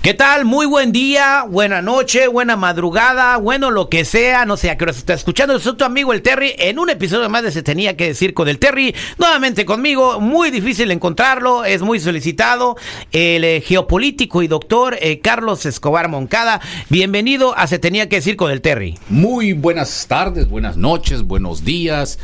¿Qué 0.00 0.14
tal? 0.14 0.44
Muy 0.44 0.64
buen 0.64 0.92
día, 0.92 1.44
buena 1.48 1.82
noche, 1.82 2.28
buena 2.28 2.56
madrugada, 2.56 3.36
bueno, 3.36 3.72
lo 3.72 3.88
que 3.88 4.04
sea, 4.04 4.44
no 4.44 4.56
sé 4.56 4.70
a 4.70 4.78
qué 4.78 4.84
hora 4.84 4.92
se 4.92 5.00
está 5.00 5.12
escuchando. 5.12 5.58
Soy 5.58 5.76
tu 5.76 5.84
amigo 5.84 6.12
el 6.12 6.22
Terry 6.22 6.54
en 6.56 6.78
un 6.78 6.88
episodio 6.88 7.28
más 7.28 7.42
de 7.42 7.50
Se 7.50 7.64
Tenía 7.64 7.96
que 7.96 8.06
Decir 8.06 8.32
con 8.32 8.48
el 8.48 8.60
Terry. 8.60 8.94
Nuevamente 9.18 9.66
conmigo, 9.66 10.20
muy 10.20 10.52
difícil 10.52 10.92
encontrarlo, 10.92 11.64
es 11.64 11.82
muy 11.82 11.98
solicitado. 11.98 12.76
El 13.10 13.42
eh, 13.42 13.60
geopolítico 13.60 14.40
y 14.42 14.46
doctor 14.46 14.96
eh, 15.00 15.18
Carlos 15.18 15.66
Escobar 15.66 16.08
Moncada. 16.08 16.60
Bienvenido 16.88 17.58
a 17.58 17.66
Se 17.66 17.80
Tenía 17.80 18.08
que 18.08 18.16
Decir 18.16 18.36
con 18.36 18.52
el 18.52 18.60
Terry. 18.60 18.96
Muy 19.08 19.52
buenas 19.52 20.06
tardes, 20.06 20.48
buenas 20.48 20.76
noches, 20.76 21.24
buenos 21.24 21.64
días 21.64 22.20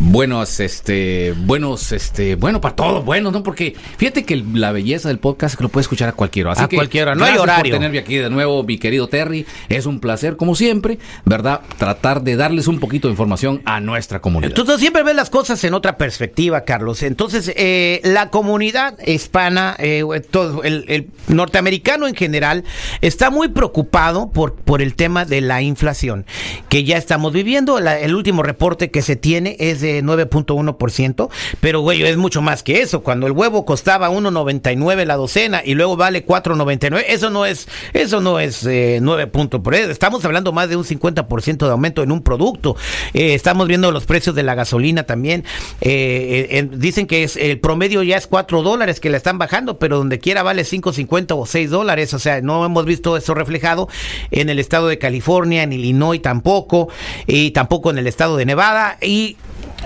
buenos, 0.00 0.60
este, 0.60 1.34
buenos, 1.36 1.92
este, 1.92 2.34
bueno, 2.34 2.60
para 2.60 2.74
todos, 2.74 3.04
bueno, 3.04 3.30
¿no? 3.30 3.42
Porque 3.42 3.76
fíjate 3.98 4.24
que 4.24 4.42
la 4.54 4.72
belleza 4.72 5.08
del 5.08 5.18
podcast 5.18 5.52
es 5.52 5.56
que 5.58 5.62
lo 5.62 5.68
puede 5.68 5.82
escuchar 5.82 6.08
a 6.08 6.12
cualquiera. 6.12 6.52
Así 6.52 6.62
a 6.62 6.68
que 6.68 6.76
cualquiera, 6.76 7.14
no 7.14 7.24
hay 7.24 7.36
horario. 7.36 7.72
por 7.72 7.78
tenerme 7.78 7.98
aquí 7.98 8.16
de 8.16 8.30
nuevo, 8.30 8.64
mi 8.64 8.78
querido 8.78 9.08
Terry. 9.08 9.46
Es 9.68 9.86
un 9.86 10.00
placer, 10.00 10.36
como 10.36 10.54
siempre, 10.54 10.98
¿verdad? 11.24 11.60
Tratar 11.76 12.22
de 12.22 12.36
darles 12.36 12.66
un 12.66 12.80
poquito 12.80 13.08
de 13.08 13.12
información 13.12 13.60
a 13.66 13.80
nuestra 13.80 14.20
comunidad. 14.20 14.54
Tú, 14.54 14.66
siempre 14.78 15.02
ves 15.02 15.14
las 15.14 15.28
cosas 15.28 15.62
en 15.64 15.74
otra 15.74 15.98
perspectiva, 15.98 16.62
Carlos. 16.62 17.02
Entonces, 17.02 17.52
eh, 17.54 18.00
la 18.02 18.30
comunidad 18.30 18.98
hispana, 19.06 19.76
eh, 19.78 20.02
todo, 20.30 20.64
el, 20.64 21.08
norteamericano 21.28 22.08
en 22.08 22.14
general, 22.14 22.64
está 23.02 23.30
muy 23.30 23.48
preocupado 23.48 24.30
por, 24.30 24.54
por 24.54 24.80
el 24.80 24.94
tema 24.94 25.26
de 25.26 25.42
la 25.42 25.60
inflación 25.60 26.24
que 26.70 26.84
ya 26.84 26.96
estamos 26.96 27.34
viviendo. 27.34 27.78
el 27.78 28.14
último 28.14 28.42
reporte 28.42 28.90
que 28.90 29.02
se 29.02 29.16
tiene 29.16 29.56
es 29.60 29.82
de 29.82 29.89
9.1%, 30.02 31.28
pero 31.60 31.80
güey, 31.80 32.02
es 32.02 32.16
mucho 32.16 32.42
más 32.42 32.62
que 32.62 32.80
eso. 32.80 33.02
Cuando 33.02 33.26
el 33.26 33.32
huevo 33.32 33.64
costaba 33.64 34.10
1.99 34.10 35.04
la 35.04 35.16
docena 35.16 35.62
y 35.64 35.74
luego 35.74 35.96
vale 35.96 36.24
4.99, 36.24 37.04
eso 37.08 37.30
no 37.30 37.44
es 37.44 37.68
eso 37.92 38.20
no 38.20 38.40
es 38.40 38.64
eh, 38.66 38.98
9 39.02 39.26
puntos 39.26 39.60
por 39.60 39.74
eso. 39.74 39.90
Estamos 39.90 40.24
hablando 40.24 40.52
más 40.52 40.68
de 40.68 40.76
un 40.76 40.84
50% 40.84 41.58
de 41.58 41.70
aumento 41.70 42.02
en 42.02 42.12
un 42.12 42.22
producto. 42.22 42.76
Eh, 43.14 43.34
estamos 43.34 43.68
viendo 43.68 43.90
los 43.92 44.04
precios 44.06 44.34
de 44.34 44.42
la 44.42 44.54
gasolina 44.54 45.04
también. 45.04 45.44
Eh, 45.80 46.68
dicen 46.72 47.06
que 47.06 47.24
es 47.24 47.36
el 47.36 47.58
promedio 47.60 48.02
ya 48.02 48.16
es 48.16 48.26
4 48.26 48.62
dólares 48.62 49.00
que 49.00 49.10
la 49.10 49.16
están 49.16 49.38
bajando, 49.38 49.78
pero 49.78 49.98
donde 49.98 50.18
quiera 50.18 50.42
vale 50.42 50.62
5.50 50.62 51.36
o 51.36 51.46
6 51.46 51.70
dólares. 51.70 52.14
O 52.14 52.18
sea, 52.18 52.40
no 52.40 52.64
hemos 52.64 52.84
visto 52.84 53.16
eso 53.16 53.34
reflejado 53.34 53.88
en 54.30 54.48
el 54.48 54.58
estado 54.58 54.88
de 54.88 54.98
California, 54.98 55.62
en 55.62 55.72
Illinois 55.72 56.20
tampoco, 56.20 56.88
y 57.26 57.50
tampoco 57.52 57.90
en 57.90 57.98
el 57.98 58.06
estado 58.06 58.36
de 58.36 58.46
Nevada. 58.46 58.98
Y 59.00 59.36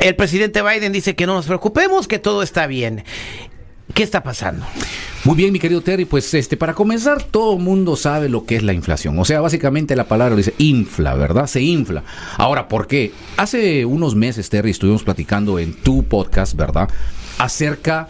el 0.01 0.17
presidente 0.17 0.63
Biden 0.63 0.93
dice 0.93 1.15
que 1.15 1.27
no 1.27 1.35
nos 1.35 1.47
preocupemos, 1.47 2.09
que 2.09 2.19
todo 2.19 2.43
está 2.43 2.67
bien. 2.67 3.05
¿Qué 3.93 4.03
está 4.03 4.23
pasando? 4.23 4.67
Muy 5.25 5.37
bien, 5.37 5.53
mi 5.53 5.59
querido 5.59 5.81
Terry, 5.81 6.05
pues 6.05 6.33
este 6.35 6.57
para 6.57 6.75
comenzar, 6.75 7.23
todo 7.23 7.57
el 7.57 7.63
mundo 7.63 7.97
sabe 7.97 8.29
lo 8.29 8.45
que 8.45 8.57
es 8.57 8.63
la 8.63 8.73
inflación. 8.73 9.19
O 9.19 9.25
sea, 9.25 9.41
básicamente 9.41 9.95
la 9.95 10.05
palabra 10.05 10.35
dice 10.37 10.55
infla, 10.59 11.15
¿verdad? 11.15 11.47
Se 11.47 11.61
infla. 11.61 12.03
Ahora, 12.37 12.67
¿por 12.69 12.87
qué? 12.87 13.13
Hace 13.37 13.85
unos 13.85 14.15
meses, 14.15 14.49
Terry, 14.51 14.71
estuvimos 14.71 15.05
platicando 15.05 15.59
en 15.59 15.75
tu 15.75 16.03
podcast, 16.05 16.55
¿verdad? 16.57 16.89
Acerca 17.39 18.09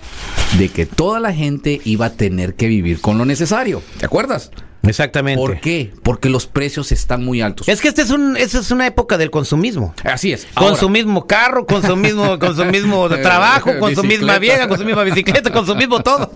de 0.58 0.68
que 0.70 0.86
toda 0.86 1.20
la 1.20 1.32
gente 1.32 1.80
iba 1.84 2.06
a 2.06 2.12
tener 2.12 2.54
que 2.54 2.68
vivir 2.68 3.00
con 3.00 3.18
lo 3.18 3.24
necesario. 3.24 3.82
¿Te 3.98 4.06
acuerdas? 4.06 4.50
Exactamente. 4.86 5.40
¿Por 5.40 5.60
qué? 5.60 5.92
Porque 6.02 6.28
los 6.28 6.46
precios 6.46 6.92
están 6.92 7.24
muy 7.24 7.40
altos. 7.40 7.68
Es 7.68 7.80
que 7.80 7.88
este 7.88 8.02
es 8.02 8.10
un, 8.10 8.36
esta 8.36 8.58
es 8.58 8.70
una 8.70 8.86
época 8.86 9.18
del 9.18 9.30
consumismo. 9.30 9.94
Así 10.04 10.32
es. 10.32 10.46
con 10.54 10.76
su 10.76 10.88
mismo 10.88 11.26
carro, 11.26 11.66
con 11.66 11.82
su 11.82 11.96
mismo, 11.96 12.38
con 12.40 12.56
su 12.56 12.64
mismo 12.64 13.08
trabajo, 13.08 13.78
con 13.78 13.94
su 13.94 14.04
misma 14.04 14.38
vieja, 14.38 14.68
con 14.68 14.78
su 14.78 14.84
misma 14.84 15.02
bicicleta, 15.04 15.50
con 15.52 15.66
su 15.66 15.74
mismo 15.74 16.02
todo. 16.02 16.32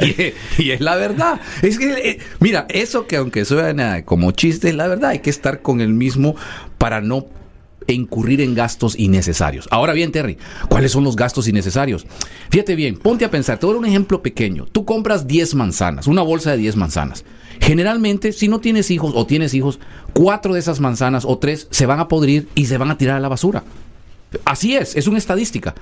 y, 0.00 0.70
es 0.70 0.80
la 0.80 0.96
verdad. 0.96 1.40
Es 1.62 1.78
que, 1.78 1.92
eh, 1.92 2.18
mira, 2.40 2.66
eso 2.68 3.06
que 3.06 3.16
aunque 3.16 3.44
suena 3.44 4.04
como 4.04 4.32
chiste, 4.32 4.68
es 4.68 4.74
la 4.74 4.88
verdad. 4.88 5.10
Hay 5.10 5.20
que 5.20 5.30
estar 5.30 5.62
con 5.62 5.80
el 5.80 5.92
mismo 5.92 6.36
para 6.78 7.00
no 7.00 7.26
incurrir 7.88 8.40
en 8.40 8.54
gastos 8.54 8.98
innecesarios. 8.98 9.68
Ahora 9.70 9.92
bien, 9.92 10.12
Terry, 10.12 10.38
¿cuáles 10.68 10.92
son 10.92 11.04
los 11.04 11.16
gastos 11.16 11.48
innecesarios? 11.48 12.06
Fíjate 12.50 12.74
bien, 12.74 12.96
ponte 12.96 13.24
a 13.24 13.30
pensar, 13.30 13.58
te 13.58 13.66
voy 13.66 13.72
a 13.72 13.76
dar 13.76 13.84
un 13.84 13.88
ejemplo 13.88 14.22
pequeño. 14.22 14.66
Tú 14.66 14.84
compras 14.84 15.26
10 15.26 15.54
manzanas, 15.54 16.06
una 16.06 16.22
bolsa 16.22 16.52
de 16.52 16.58
10 16.58 16.76
manzanas. 16.76 17.24
Generalmente, 17.60 18.32
si 18.32 18.48
no 18.48 18.60
tienes 18.60 18.90
hijos 18.90 19.12
o 19.14 19.26
tienes 19.26 19.54
hijos, 19.54 19.78
cuatro 20.12 20.54
de 20.54 20.60
esas 20.60 20.80
manzanas 20.80 21.24
o 21.24 21.38
tres 21.38 21.68
se 21.70 21.86
van 21.86 22.00
a 22.00 22.08
podrir 22.08 22.48
y 22.54 22.66
se 22.66 22.76
van 22.76 22.90
a 22.90 22.98
tirar 22.98 23.16
a 23.16 23.20
la 23.20 23.28
basura. 23.28 23.62
Así 24.44 24.76
es, 24.76 24.96
es 24.96 25.06
una 25.06 25.18
estadística. 25.18 25.74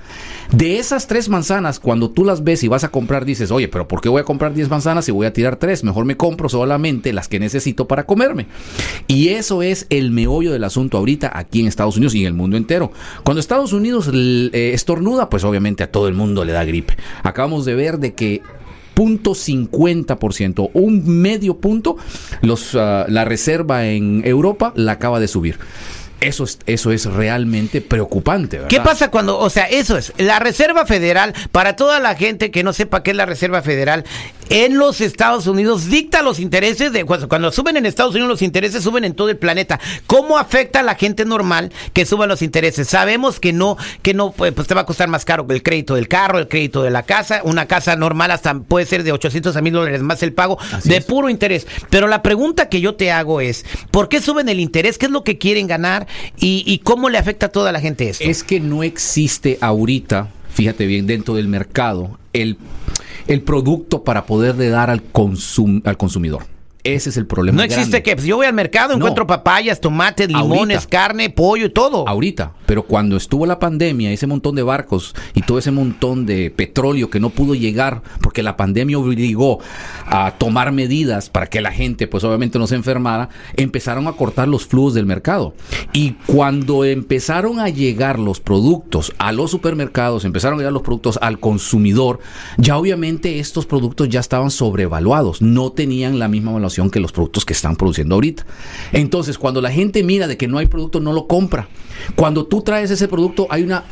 De 0.51 0.79
esas 0.79 1.07
tres 1.07 1.29
manzanas, 1.29 1.79
cuando 1.79 2.09
tú 2.11 2.25
las 2.25 2.43
ves 2.43 2.63
y 2.63 2.67
vas 2.67 2.83
a 2.83 2.89
comprar, 2.89 3.25
dices, 3.25 3.51
oye, 3.51 3.67
pero 3.67 3.87
¿por 3.87 4.01
qué 4.01 4.09
voy 4.09 4.21
a 4.21 4.25
comprar 4.25 4.53
10 4.53 4.69
manzanas 4.69 5.07
y 5.07 5.11
voy 5.11 5.25
a 5.25 5.33
tirar 5.33 5.55
tres? 5.57 5.83
Mejor 5.83 6.05
me 6.05 6.17
compro 6.17 6.49
solamente 6.49 7.13
las 7.13 7.27
que 7.27 7.39
necesito 7.39 7.87
para 7.87 8.05
comerme. 8.05 8.47
Y 9.07 9.29
eso 9.29 9.61
es 9.61 9.87
el 9.89 10.11
meollo 10.11 10.51
del 10.51 10.63
asunto 10.63 10.97
ahorita 10.97 11.31
aquí 11.33 11.61
en 11.61 11.67
Estados 11.67 11.97
Unidos 11.97 12.15
y 12.15 12.21
en 12.21 12.27
el 12.27 12.33
mundo 12.33 12.57
entero. 12.57 12.91
Cuando 13.23 13.39
Estados 13.39 13.73
Unidos 13.73 14.09
eh, 14.13 14.71
estornuda, 14.73 15.29
pues 15.29 15.43
obviamente 15.43 15.83
a 15.83 15.91
todo 15.91 16.07
el 16.07 16.13
mundo 16.13 16.45
le 16.45 16.51
da 16.51 16.65
gripe. 16.65 16.95
Acabamos 17.23 17.65
de 17.65 17.75
ver 17.75 17.99
de 17.99 18.13
que 18.13 18.41
.50%, 18.95 20.69
un 20.73 21.21
medio 21.21 21.57
punto, 21.57 21.97
ah, 22.75 23.05
la 23.07 23.25
reserva 23.25 23.87
en 23.87 24.21
Europa 24.25 24.73
la 24.75 24.93
acaba 24.93 25.19
de 25.19 25.27
subir. 25.27 25.57
Eso 26.21 26.43
es, 26.43 26.59
eso 26.67 26.91
es 26.91 27.05
realmente 27.05 27.81
preocupante. 27.81 28.57
¿verdad? 28.57 28.69
¿Qué 28.69 28.79
pasa 28.79 29.09
cuando, 29.09 29.39
o 29.39 29.49
sea, 29.49 29.65
eso 29.65 29.97
es, 29.97 30.13
la 30.17 30.39
Reserva 30.39 30.85
Federal, 30.85 31.33
para 31.51 31.75
toda 31.75 31.99
la 31.99 32.15
gente 32.15 32.51
que 32.51 32.63
no 32.63 32.73
sepa 32.73 33.01
qué 33.01 33.11
es 33.11 33.17
la 33.17 33.25
Reserva 33.25 33.63
Federal, 33.63 34.05
en 34.51 34.77
los 34.77 34.99
Estados 34.99 35.47
Unidos 35.47 35.89
dicta 35.89 36.21
los 36.21 36.37
intereses 36.37 36.91
de 36.91 37.05
cuando, 37.05 37.51
suben 37.53 37.77
en 37.77 37.85
Estados 37.85 38.11
Unidos 38.11 38.29
los 38.29 38.41
intereses 38.41 38.83
suben 38.83 39.05
en 39.05 39.13
todo 39.13 39.29
el 39.29 39.37
planeta. 39.37 39.79
¿Cómo 40.07 40.37
afecta 40.37 40.81
a 40.81 40.83
la 40.83 40.95
gente 40.95 41.23
normal 41.23 41.71
que 41.93 42.05
suban 42.05 42.27
los 42.27 42.41
intereses? 42.41 42.89
Sabemos 42.89 43.39
que 43.39 43.53
no 43.53 43.77
que 44.01 44.13
no 44.13 44.31
pues, 44.31 44.51
pues 44.51 44.67
te 44.67 44.73
va 44.73 44.81
a 44.81 44.85
costar 44.85 45.07
más 45.07 45.23
caro 45.23 45.47
el 45.49 45.63
crédito 45.63 45.95
del 45.95 46.09
carro, 46.09 46.37
el 46.37 46.49
crédito 46.49 46.83
de 46.83 46.89
la 46.89 47.03
casa, 47.03 47.39
una 47.45 47.65
casa 47.65 47.95
normal 47.95 48.29
hasta 48.31 48.59
puede 48.59 48.85
ser 48.85 49.03
de 49.03 49.13
800 49.13 49.55
a 49.55 49.61
1000 49.61 49.73
dólares 49.73 50.01
más 50.01 50.21
el 50.21 50.33
pago 50.33 50.57
de 50.83 50.99
puro 50.99 51.29
interés. 51.29 51.65
Pero 51.89 52.09
la 52.09 52.21
pregunta 52.21 52.67
que 52.67 52.81
yo 52.81 52.95
te 52.95 53.09
hago 53.09 53.39
es, 53.39 53.65
¿por 53.89 54.09
qué 54.09 54.19
suben 54.19 54.49
el 54.49 54.59
interés? 54.59 54.97
¿Qué 54.97 55.05
es 55.05 55.11
lo 55.13 55.23
que 55.23 55.37
quieren 55.37 55.67
ganar 55.67 56.07
y, 56.37 56.65
y 56.67 56.79
cómo 56.79 57.09
le 57.09 57.17
afecta 57.17 57.45
a 57.45 57.49
toda 57.49 57.71
la 57.71 57.79
gente 57.79 58.09
esto? 58.09 58.25
Es 58.25 58.43
que 58.43 58.59
no 58.59 58.83
existe 58.83 59.57
ahorita, 59.61 60.27
fíjate 60.53 60.85
bien, 60.87 61.07
dentro 61.07 61.35
del 61.35 61.47
mercado 61.47 62.19
el 62.33 62.57
el 63.27 63.41
producto 63.41 64.03
para 64.03 64.25
poderle 64.25 64.69
dar 64.69 64.89
al, 64.89 65.01
al 65.83 65.97
consumidor. 65.97 66.43
Ese 66.83 67.11
es 67.11 67.17
el 67.17 67.27
problema. 67.27 67.57
No 67.57 67.63
existe 67.63 68.01
que 68.01 68.15
pues, 68.15 68.25
yo 68.25 68.37
voy 68.37 68.47
al 68.47 68.53
mercado, 68.53 68.95
encuentro 68.95 69.27
papayas, 69.27 69.79
tomates, 69.79 70.27
limones, 70.27 70.87
carne, 70.87 71.29
pollo 71.29 71.67
y 71.67 71.69
todo. 71.69 72.07
Ahorita, 72.07 72.53
pero 72.65 72.83
cuando 72.83 73.17
estuvo 73.17 73.45
la 73.45 73.59
pandemia, 73.59 74.11
ese 74.11 74.25
montón 74.25 74.55
de 74.55 74.63
barcos 74.63 75.13
y 75.35 75.43
todo 75.43 75.59
ese 75.59 75.69
montón 75.71 76.25
de 76.25 76.49
petróleo 76.49 77.09
que 77.09 77.19
no 77.19 77.29
pudo 77.29 77.53
llegar 77.53 78.01
porque 78.21 78.41
la 78.41 78.57
pandemia 78.57 78.97
obligó 78.97 79.59
a 80.07 80.31
tomar 80.39 80.71
medidas 80.71 81.29
para 81.29 81.47
que 81.47 81.61
la 81.61 81.71
gente, 81.71 82.07
pues 82.07 82.23
obviamente 82.23 82.57
no 82.57 82.65
se 82.65 82.75
enfermara, 82.75 83.29
empezaron 83.55 84.07
a 84.07 84.13
cortar 84.13 84.47
los 84.47 84.65
flujos 84.65 84.95
del 84.95 85.05
mercado. 85.05 85.53
Y 85.93 86.13
cuando 86.25 86.83
empezaron 86.83 87.59
a 87.59 87.69
llegar 87.69 88.17
los 88.17 88.39
productos 88.39 89.13
a 89.19 89.31
los 89.31 89.51
supermercados, 89.51 90.25
empezaron 90.25 90.57
a 90.57 90.61
llegar 90.61 90.73
los 90.73 90.81
productos 90.81 91.19
al 91.21 91.39
consumidor, 91.39 92.19
ya 92.57 92.77
obviamente 92.77 93.39
estos 93.39 93.67
productos 93.67 94.09
ya 94.09 94.19
estaban 94.19 94.49
sobrevaluados, 94.49 95.41
no 95.41 95.71
tenían 95.71 96.17
la 96.17 96.27
misma 96.27 96.51
evaluación 96.51 96.70
que 96.91 96.99
los 96.99 97.11
productos 97.11 97.45
que 97.45 97.53
están 97.53 97.75
produciendo 97.75 98.15
ahorita. 98.15 98.45
Entonces, 98.91 99.37
cuando 99.37 99.61
la 99.61 99.71
gente 99.71 100.03
mira 100.03 100.27
de 100.27 100.37
que 100.37 100.47
no 100.47 100.57
hay 100.57 100.67
producto, 100.67 100.99
no 100.99 101.13
lo 101.13 101.27
compra. 101.27 101.67
Cuando 102.15 102.45
tú 102.45 102.61
traes 102.61 102.91
ese 102.91 103.07
producto, 103.07 103.47
hay 103.49 103.63
una 103.63 103.83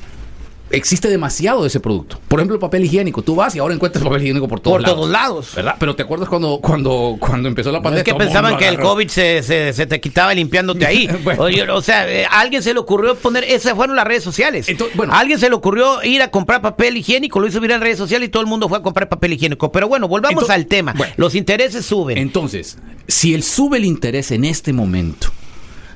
existe 0.72 1.08
demasiado 1.10 1.62
de 1.62 1.68
ese 1.68 1.80
producto. 1.80 2.20
Por 2.28 2.40
ejemplo, 2.40 2.56
el 2.56 2.60
papel 2.60 2.86
higiénico. 2.86 3.22
Tú 3.22 3.36
vas 3.36 3.56
y 3.56 3.60
ahora 3.60 3.74
encuentras 3.74 4.04
papel 4.04 4.22
higiénico 4.24 4.48
por 4.48 4.60
todos 4.60 4.76
Por 4.76 4.82
lados. 4.82 4.96
todos 4.98 5.10
lados. 5.10 5.52
¿Verdad? 5.56 5.76
Pero 5.80 5.96
¿te 5.96 6.04
acuerdas 6.04 6.30
cuando, 6.30 6.60
cuando, 6.62 7.18
cuando 7.20 7.48
empezó 7.48 7.72
la 7.72 7.80
No 7.80 7.84
pandemia? 7.84 8.02
es 8.02 8.06
que 8.06 8.14
pensaban 8.16 8.58
que 8.58 8.68
el. 8.68 8.80
COVID 8.80 9.08
se, 9.08 9.44
se- 9.44 9.74
se 9.74 9.86
te 9.86 10.00
quitaba 10.00 10.34
limpiándote 10.34 10.86
ahí. 10.86 11.08
Bueno. 11.24 11.76
O 11.76 11.82
sea, 11.82 12.10
eh, 12.10 12.26
a 12.26 12.40
alguien 12.40 12.62
se 12.64 12.74
le 12.74 12.80
ocurrió 12.80 13.16
poner, 13.16 13.44
esas 13.44 13.74
fueron 13.74 13.96
las 13.96 14.06
redes 14.06 14.24
sociales. 14.24 14.68
Entonces, 14.70 14.96
bueno. 14.96 15.14
a 15.14 15.20
alguien 15.20 15.40
se 15.40 15.50
le 15.50 15.56
ocurrió 15.56 16.04
ir 16.04 16.22
a 16.22 16.30
comprar 16.32 16.62
papel 16.62 16.98
higiénico, 16.98 17.40
lo 17.40 17.48
hizo 17.48 17.60
viral 17.60 17.78
en 17.78 17.82
redes 17.84 17.98
sociales 17.98 18.28
y 18.28 18.32
todo 18.32 18.42
el 18.42 18.48
mundo 18.48 18.68
fue 18.70 18.78
a 18.78 18.82
comprar 18.82 19.10
papel 19.10 19.34
higiénico. 19.34 19.72
Pero 19.72 19.88
bueno, 19.88 20.08
volvamos 20.08 20.34
Entonces, 20.44 20.56
al 20.56 20.66
tema. 20.68 20.94
bueno. 20.98 21.14
Los 21.18 21.36
intereses 21.36 21.86
suben. 21.86 22.18
Entonces, 22.18 22.78
si 23.08 23.34
él 23.34 23.44
sube 23.44 23.78
el 23.78 23.86
interés 23.86 24.32
en 24.32 24.46
este 24.46 24.72
momento, 24.74 25.30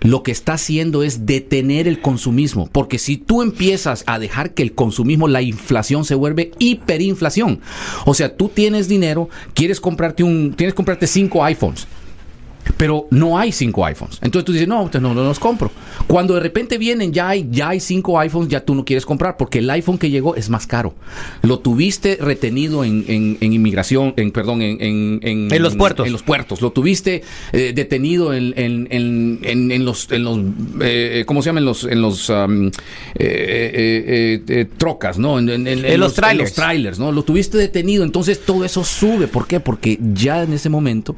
lo 0.04 0.22
que 0.22 0.32
está 0.32 0.54
haciendo 0.54 1.02
es 1.02 1.26
detener 1.26 1.88
el 1.88 2.02
consumismo. 2.02 2.70
Porque 2.72 3.00
si 3.00 3.18
tú 3.18 3.42
empiezas 3.42 4.04
a 4.06 4.20
dejar 4.20 4.54
que 4.54 4.62
el 4.62 4.74
consumismo, 4.74 5.28
la 5.28 5.42
inflación 5.42 6.06
se 6.06 6.16
vuelve 6.16 6.52
hiperinflación. 6.60 7.62
O 8.06 8.14
sea, 8.14 8.36
tú 8.36 8.50
tienes 8.50 8.88
dinero, 8.88 9.30
quieres 9.54 9.80
comprarte 9.80 10.24
un, 10.24 10.54
tienes 10.54 10.74
que 10.74 10.78
comprarte 10.78 11.08
cinco 11.08 11.44
iPhones. 11.44 11.88
Pero 12.78 13.08
no 13.12 13.38
hay 13.38 13.52
cinco 13.52 13.86
iPhones. 13.86 14.20
Entonces 14.22 14.46
tú 14.46 14.52
dices, 14.54 14.68
no, 14.68 14.78
entonces 14.80 15.02
no, 15.02 15.14
no 15.14 15.24
los 15.24 15.40
compro. 15.40 15.72
Cuando 16.08 16.34
de 16.34 16.40
repente 16.40 16.78
vienen, 16.78 17.12
ya 17.14 17.30
hay, 17.30 17.48
ya 17.52 17.70
hay 17.70 17.80
cinco 17.80 18.20
iPhones, 18.20 18.50
ya 18.50 18.62
tú 18.64 18.74
no 18.76 18.86
quieres 18.86 19.06
comprar 19.06 19.38
porque 19.38 19.60
el 19.60 19.70
iPhone 19.70 19.98
que 19.98 20.10
llegó 20.10 20.36
es 20.36 20.50
más 20.50 20.66
caro. 20.68 20.94
Lo 21.42 21.60
tuviste 21.60 22.18
retenido 22.22 22.84
en, 22.84 23.06
en- 23.08 23.38
en 23.42 23.54
inmigración, 23.54 24.14
en 24.18 24.32
perdón, 24.32 24.62
en, 24.62 24.78
en, 24.82 25.20
En 25.54 25.62
los 25.62 25.76
puertos. 25.76 26.06
En 26.08 26.14
los 26.14 26.24
puertos. 26.24 26.62
Lo 26.62 26.72
tuviste 26.72 27.24
eh, 27.52 27.74
detenido 27.76 28.34
en, 28.34 28.54
en, 28.58 28.88
en, 28.92 29.40
en- 29.44 29.72
en 29.72 29.86
los, 29.86 30.12
en 30.12 30.24
los 30.24 30.40
eh, 30.82 31.24
¿cómo 31.26 31.42
se 31.42 31.48
llaman? 31.50 31.64
En 31.64 31.66
los, 31.66 31.84
en 31.84 32.02
los 32.02 32.30
um, 32.30 32.68
eh, 32.68 32.72
eh, 33.16 34.04
eh, 34.08 34.44
eh, 34.48 34.66
trocas, 34.78 35.18
¿no? 35.20 35.38
En, 35.40 35.50
En 35.50 36.00
los 36.00 36.14
trailers. 36.14 36.32
en 36.32 36.38
los 36.46 36.54
trailers, 36.54 37.00
¿no? 37.00 37.12
Lo 37.12 37.24
tuviste 37.24 37.58
detenido. 37.58 38.04
Entonces 38.04 38.42
todo 38.46 38.66
eso 38.66 38.84
sube. 38.84 39.28
¿Por 39.28 39.48
qué? 39.48 39.60
Porque 39.60 40.00
ya 40.14 40.44
en 40.44 40.54
ese 40.54 40.70
momento 40.70 41.16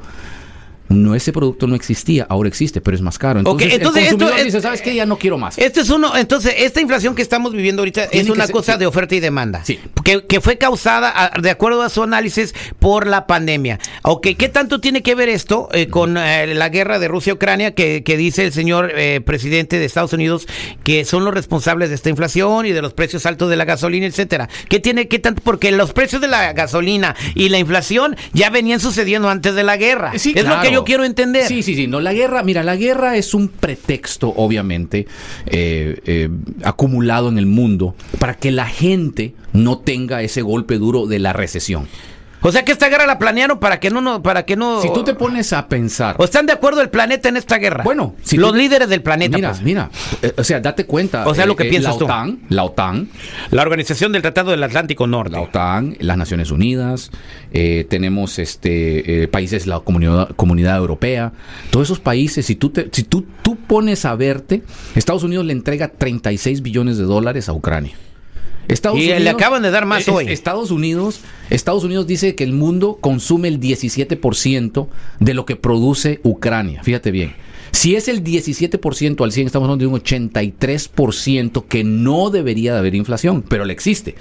no 0.90 1.16
ese 1.16 1.32
producto 1.34 1.68
no 1.68 1.76
existía, 1.76 2.26
ahora 2.30 2.48
existe, 2.50 2.82
pero 2.82 2.96
es 2.96 3.02
más 3.02 3.18
caro. 3.18 3.40
Entonces, 3.40 3.68
Ok, 3.68 3.74
entonces 3.74 4.02
el 4.04 4.08
esto 4.10 4.18
consumidor 4.20 4.40
es- 4.40 4.46
dice, 4.54 4.62
¿sabes 4.62 4.82
qué? 4.82 4.94
Ya 4.96 5.06
no 5.06 5.18
quiero 5.18 5.38
más. 5.38 5.58
Este 5.58 5.82
es 5.82 5.90
uno, 5.90 6.16
entonces, 6.16 6.54
esta 6.58 6.82
inflación 6.82 7.16
que 7.16 7.22
estamos 7.22 7.54
viviendo 7.54 7.82
ahorita 7.82 8.08
Tiene 8.08 8.24
es 8.24 8.30
una 8.30 8.46
ser- 8.46 8.54
cosa 8.54 8.74
sí. 8.74 8.80
de 8.80 8.86
oferta 8.88 9.16
y 9.16 9.20
demanda. 9.20 9.64
Sí. 9.66 9.80
Que, 10.04 10.26
que 10.26 10.42
fue 10.42 10.58
causada, 10.58 11.12
a- 11.16 11.42
de 11.42 11.50
acuerdo 11.50 11.82
a 11.82 11.90
su 11.90 12.04
análisis, 12.04 12.54
por 12.80 13.08
la 13.08 13.26
pandemia. 13.28 13.80
Ok, 14.04 14.28
¿qué 14.38 14.50
tanto 14.50 14.80
tiene 14.80 15.02
que 15.02 15.16
ver 15.16 15.30
esto 15.30 15.70
eh, 15.74 15.88
con 15.88 16.18
eh, 16.18 16.54
la 16.54 16.70
guerra 16.70 17.00
de 17.00 17.08
Rusia-Ucrania 17.08 17.74
que, 17.74 18.04
que 18.04 18.18
dice 18.18 18.44
el 18.46 18.54
señor 18.54 18.92
eh, 18.96 19.22
presidente 19.22 19.80
de 19.80 19.86
Estados 19.86 20.14
Unidos 20.14 20.48
que 20.84 21.06
son 21.06 21.26
los 21.26 21.34
responsables 21.34 21.90
de 21.90 21.96
esta 21.96 22.10
inflación 22.10 22.66
y 22.66 22.72
de 22.72 22.82
los 22.82 22.94
precios 22.94 23.26
altos 23.26 23.50
de 23.50 23.56
la 23.56 23.66
gasolina, 23.66 24.06
etcétera? 24.06 24.50
¿Qué 24.70 24.80
tiene, 24.80 25.08
qué 25.08 25.20
tanto? 25.20 25.42
Porque 25.44 25.72
los 25.72 25.94
precios 25.94 26.22
de 26.22 26.28
la 26.28 26.54
gasolina 26.54 27.16
y 27.34 27.50
la 27.50 27.58
inflación 27.58 28.16
ya 28.34 28.50
venían 28.50 28.80
sucediendo 28.80 29.30
antes 29.30 29.56
de 29.56 29.64
la 29.64 29.78
guerra. 29.78 30.12
Sí, 30.18 30.34
es 30.36 30.44
lo 30.44 30.52
claro. 30.52 30.62
que 30.70 30.75
yo 30.76 30.84
quiero 30.84 31.04
entender. 31.04 31.48
Sí, 31.48 31.64
sí, 31.64 31.76
sí. 31.76 31.88
No, 31.88 32.00
la 32.00 32.14
guerra, 32.14 32.44
mira, 32.44 32.64
la 32.64 32.76
guerra 32.76 33.16
es 33.18 33.34
un 33.34 33.48
pretexto, 33.48 34.34
obviamente, 34.36 35.08
eh, 35.46 36.00
eh, 36.06 36.30
acumulado 36.64 37.30
en 37.30 37.38
el 37.38 37.46
mundo 37.46 37.96
para 38.20 38.36
que 38.36 38.52
la 38.52 38.68
gente 38.68 39.34
no 39.54 39.80
tenga 39.80 40.22
ese 40.22 40.42
golpe 40.42 40.78
duro 40.78 41.08
de 41.08 41.20
la 41.20 41.34
recesión. 41.34 41.88
O 42.48 42.52
sea 42.52 42.64
que 42.64 42.72
esta 42.72 42.90
guerra 42.90 43.08
la 43.08 43.18
planearon 43.18 43.58
para 43.60 43.80
que 43.80 43.90
no, 43.90 44.02
no 44.02 44.22
para 44.22 44.46
que 44.46 44.56
no. 44.56 44.80
Si 44.82 44.94
tú 44.94 45.04
te 45.04 45.16
pones 45.16 45.52
a 45.52 45.68
pensar, 45.68 46.16
¿O 46.20 46.24
están 46.24 46.46
de 46.46 46.54
acuerdo 46.54 46.82
el 46.82 46.90
planeta 46.90 47.28
en 47.28 47.38
esta 47.38 47.58
guerra? 47.58 47.84
Bueno, 47.84 48.14
si 48.22 48.38
los 48.38 48.52
tú- 48.52 48.58
líderes 48.58 48.88
del 48.88 49.02
planeta. 49.02 49.36
mira, 49.36 49.50
pues. 49.50 49.62
mira, 49.64 49.90
eh, 50.22 50.32
o 50.38 50.44
sea, 50.44 50.60
date 50.60 50.86
cuenta. 50.86 51.24
eh, 51.24 51.28
O 51.28 51.34
sea, 51.34 51.48
lo 51.48 51.56
que 51.56 51.66
piensas 51.66 51.94
la 51.94 52.00
tú. 52.00 52.06
OTAN, 52.06 52.40
la 52.50 52.64
OTAN, 52.64 53.10
La 53.50 53.64
Organización 53.64 54.12
del 54.12 54.22
Tratado 54.22 54.52
del 54.52 54.62
Atlántico 54.62 55.08
Norte. 55.08 55.32
la 55.32 55.42
OTAN, 55.42 55.98
las 56.00 56.18
Naciones 56.18 56.52
Unidas, 56.52 57.10
eh, 57.52 57.88
tenemos 57.90 58.38
este 58.38 59.24
eh, 59.24 59.28
países, 59.28 59.66
la 59.66 59.80
comunidad, 59.80 60.30
comunidad 60.36 60.78
europea, 60.78 61.34
todos 61.72 61.88
esos 61.88 62.00
países, 62.00 62.46
si 62.46 62.56
tú 62.56 62.70
te, 62.70 62.90
si 62.92 63.02
tú, 63.04 63.26
tú 63.42 63.56
pones 63.56 64.06
a 64.06 64.14
verte, 64.16 64.62
Estados 64.94 65.24
Unidos 65.24 65.46
le 65.46 65.54
entrega 65.54 65.88
36 65.88 66.62
billones 66.62 66.98
de 67.00 67.06
dólares 67.06 67.50
a 67.50 67.54
Ucrania. 67.54 67.96
Estados 68.68 69.00
Y 69.00 69.08
le 69.08 69.30
acaban 69.30 69.62
de 69.62 69.72
dar 69.72 69.86
más 69.86 70.08
hoy. 70.08 70.28
Estados 70.30 70.72
Unidos, 70.72 71.22
Estados 71.50 71.84
Unidos 71.84 72.08
dice 72.08 72.36
que 72.36 72.44
el 72.44 72.54
mundo 72.54 72.98
consume 73.00 73.48
el 73.48 73.60
17% 73.60 74.88
de 75.20 75.34
lo 75.34 75.46
que 75.46 75.56
produce 75.56 76.20
Ucrania. 76.24 76.82
Fíjate 76.84 77.12
bien. 77.12 77.36
Si 77.76 77.96
es 77.96 78.08
el 78.08 78.24
17% 78.24 79.22
al 79.22 79.34
100, 79.34 79.48
estamos 79.48 79.66
hablando 79.66 79.84
de 79.84 79.94
un 79.94 80.02
83% 80.02 81.66
que 81.68 81.84
no 81.84 82.30
debería 82.30 82.72
de 82.72 82.80
haber 82.80 82.96
inflación, 82.96 83.42
pero 83.42 83.66
le 83.66 83.74
existe. 83.74 84.16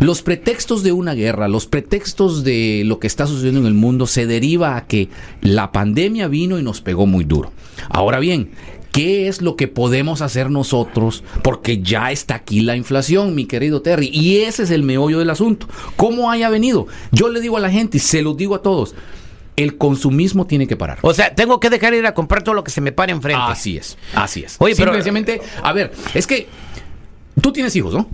Los 0.00 0.22
pretextos 0.22 0.82
de 0.82 0.92
una 0.92 1.12
guerra, 1.12 1.46
los 1.46 1.66
pretextos 1.66 2.44
de 2.44 2.82
lo 2.86 2.98
que 2.98 3.06
está 3.06 3.26
sucediendo 3.26 3.60
en 3.60 3.66
el 3.66 3.74
mundo 3.74 4.06
se 4.06 4.26
deriva 4.26 4.76
a 4.76 4.86
que 4.86 5.10
la 5.42 5.70
pandemia 5.70 6.28
vino 6.28 6.58
y 6.58 6.62
nos 6.62 6.80
pegó 6.80 7.06
muy 7.06 7.24
duro. 7.24 7.52
Ahora 7.90 8.20
bien, 8.20 8.52
¿Qué 8.94 9.26
es 9.26 9.42
lo 9.42 9.56
que 9.56 9.66
podemos 9.66 10.22
hacer 10.22 10.50
nosotros? 10.50 11.24
Porque 11.42 11.82
ya 11.82 12.12
está 12.12 12.36
aquí 12.36 12.60
la 12.60 12.76
inflación, 12.76 13.34
mi 13.34 13.44
querido 13.44 13.82
Terry. 13.82 14.08
Y 14.12 14.42
ese 14.42 14.62
es 14.62 14.70
el 14.70 14.84
meollo 14.84 15.18
del 15.18 15.30
asunto. 15.30 15.66
¿Cómo 15.96 16.30
haya 16.30 16.48
venido? 16.48 16.86
Yo 17.10 17.28
le 17.28 17.40
digo 17.40 17.56
a 17.56 17.60
la 17.60 17.70
gente 17.70 17.96
y 17.96 18.00
se 18.00 18.22
los 18.22 18.36
digo 18.36 18.54
a 18.54 18.62
todos. 18.62 18.94
El 19.56 19.78
consumismo 19.78 20.46
tiene 20.46 20.68
que 20.68 20.76
parar. 20.76 20.98
O 21.02 21.12
sea, 21.12 21.34
tengo 21.34 21.58
que 21.58 21.70
dejar 21.70 21.92
ir 21.94 22.06
a 22.06 22.14
comprar 22.14 22.44
todo 22.44 22.54
lo 22.54 22.62
que 22.62 22.70
se 22.70 22.80
me 22.80 22.92
pare 22.92 23.10
enfrente. 23.10 23.42
Así 23.44 23.76
es, 23.76 23.98
así 24.14 24.44
es. 24.44 24.54
Oye, 24.60 24.76
pero- 24.76 24.92
Simplemente, 24.94 25.40
a 25.60 25.72
ver, 25.72 25.92
es 26.14 26.24
que 26.28 26.46
tú 27.40 27.52
tienes 27.52 27.74
hijos, 27.74 27.94
¿no? 27.94 28.08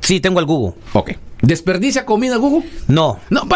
Sí, 0.00 0.20
tengo 0.20 0.40
el 0.40 0.46
Google. 0.46 0.72
Ok. 0.94 1.12
¿Desperdicia 1.42 2.04
comida, 2.04 2.36
Google? 2.36 2.68
No. 2.88 3.20
No, 3.30 3.46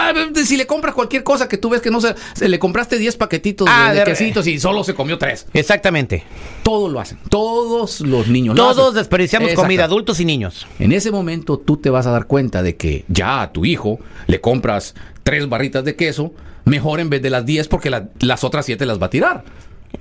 si 0.44 0.56
le 0.56 0.67
compras 0.67 0.94
cualquier 0.94 1.25
cosa 1.25 1.49
que 1.49 1.58
tú 1.58 1.69
ves 1.70 1.81
que 1.81 1.90
no 1.90 2.00
se, 2.00 2.14
se 2.34 2.49
le 2.49 2.58
compraste 2.58 2.96
10 2.99 3.17
paquetitos 3.17 3.67
de- 3.67 3.73
Ah, 3.75 3.93
de, 3.93 3.99
de- 4.00 4.05
quesitos 4.05 4.46
y 4.46 4.58
solo 4.61 4.84
se 4.84 4.94
comió 4.94 5.19
3. 5.19 5.46
Exactamente. 5.52 6.25
Todos 6.62 6.93
lo 6.93 7.00
hacen. 7.00 7.19
Todos 7.29 8.00
los 8.00 8.29
niños 8.29 8.56
lo 8.56 8.62
Todos 8.62 8.88
hacen. 8.90 8.94
desperdiciamos 9.00 9.52
comida, 9.55 9.84
adultos 9.84 10.20
y 10.20 10.25
niños. 10.25 10.67
En 10.79 10.93
ese 10.93 11.11
momento 11.11 11.58
tú 11.58 11.76
te 11.76 11.90
vas 11.90 12.06
a 12.06 12.11
dar 12.12 12.26
cuenta 12.26 12.62
de 12.62 12.76
que 12.76 13.05
ya 13.08 13.43
a 13.43 13.52
tu 13.52 13.64
hijo 13.64 13.99
le 14.26 14.40
compras 14.40 14.94
tres 15.23 15.49
barritas 15.49 15.85
de 15.85 15.96
queso, 15.96 16.32
mejor 16.64 17.00
en 17.00 17.11
vez 17.11 17.20
de 17.23 17.31
las 17.31 17.44
10 17.44 17.67
porque 17.69 17.90
la- 17.90 18.08
las 18.20 18.44
otras 18.44 18.64
7 18.67 18.87
las 18.87 19.00
va 19.02 19.06
a 19.06 19.11
tirar. 19.11 19.44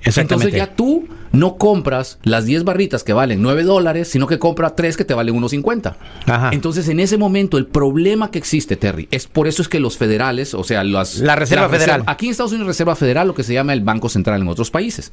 Entonces 0.04 0.52
ya 0.52 0.74
tú 0.74 1.08
no 1.32 1.56
compras 1.56 2.18
las 2.22 2.44
10 2.44 2.64
barritas 2.64 3.04
que 3.04 3.12
valen 3.12 3.40
9 3.42 3.62
dólares, 3.64 4.08
sino 4.08 4.26
que 4.26 4.38
compras 4.38 4.74
3 4.76 4.96
que 4.96 5.04
te 5.04 5.14
valen 5.14 5.34
1.50. 5.34 5.94
Ajá. 6.26 6.50
Entonces 6.52 6.88
en 6.88 7.00
ese 7.00 7.16
momento 7.16 7.58
el 7.58 7.66
problema 7.66 8.30
que 8.30 8.38
existe, 8.38 8.76
Terry, 8.76 9.08
es 9.10 9.26
por 9.26 9.48
eso 9.48 9.62
es 9.62 9.68
que 9.68 9.80
los 9.80 9.96
federales, 9.96 10.54
o 10.54 10.64
sea, 10.64 10.84
las, 10.84 11.18
La 11.18 11.36
Reserva 11.36 11.68
Federal. 11.68 12.02
aquí 12.06 12.26
en 12.26 12.32
Estados 12.32 12.52
Unidos 12.52 12.68
Reserva 12.68 12.96
Federal, 12.96 13.26
lo 13.26 13.34
que 13.34 13.42
se 13.42 13.54
llama 13.54 13.72
el 13.72 13.80
Banco 13.80 14.08
Central 14.08 14.40
en 14.40 14.48
otros 14.48 14.70
países. 14.70 15.12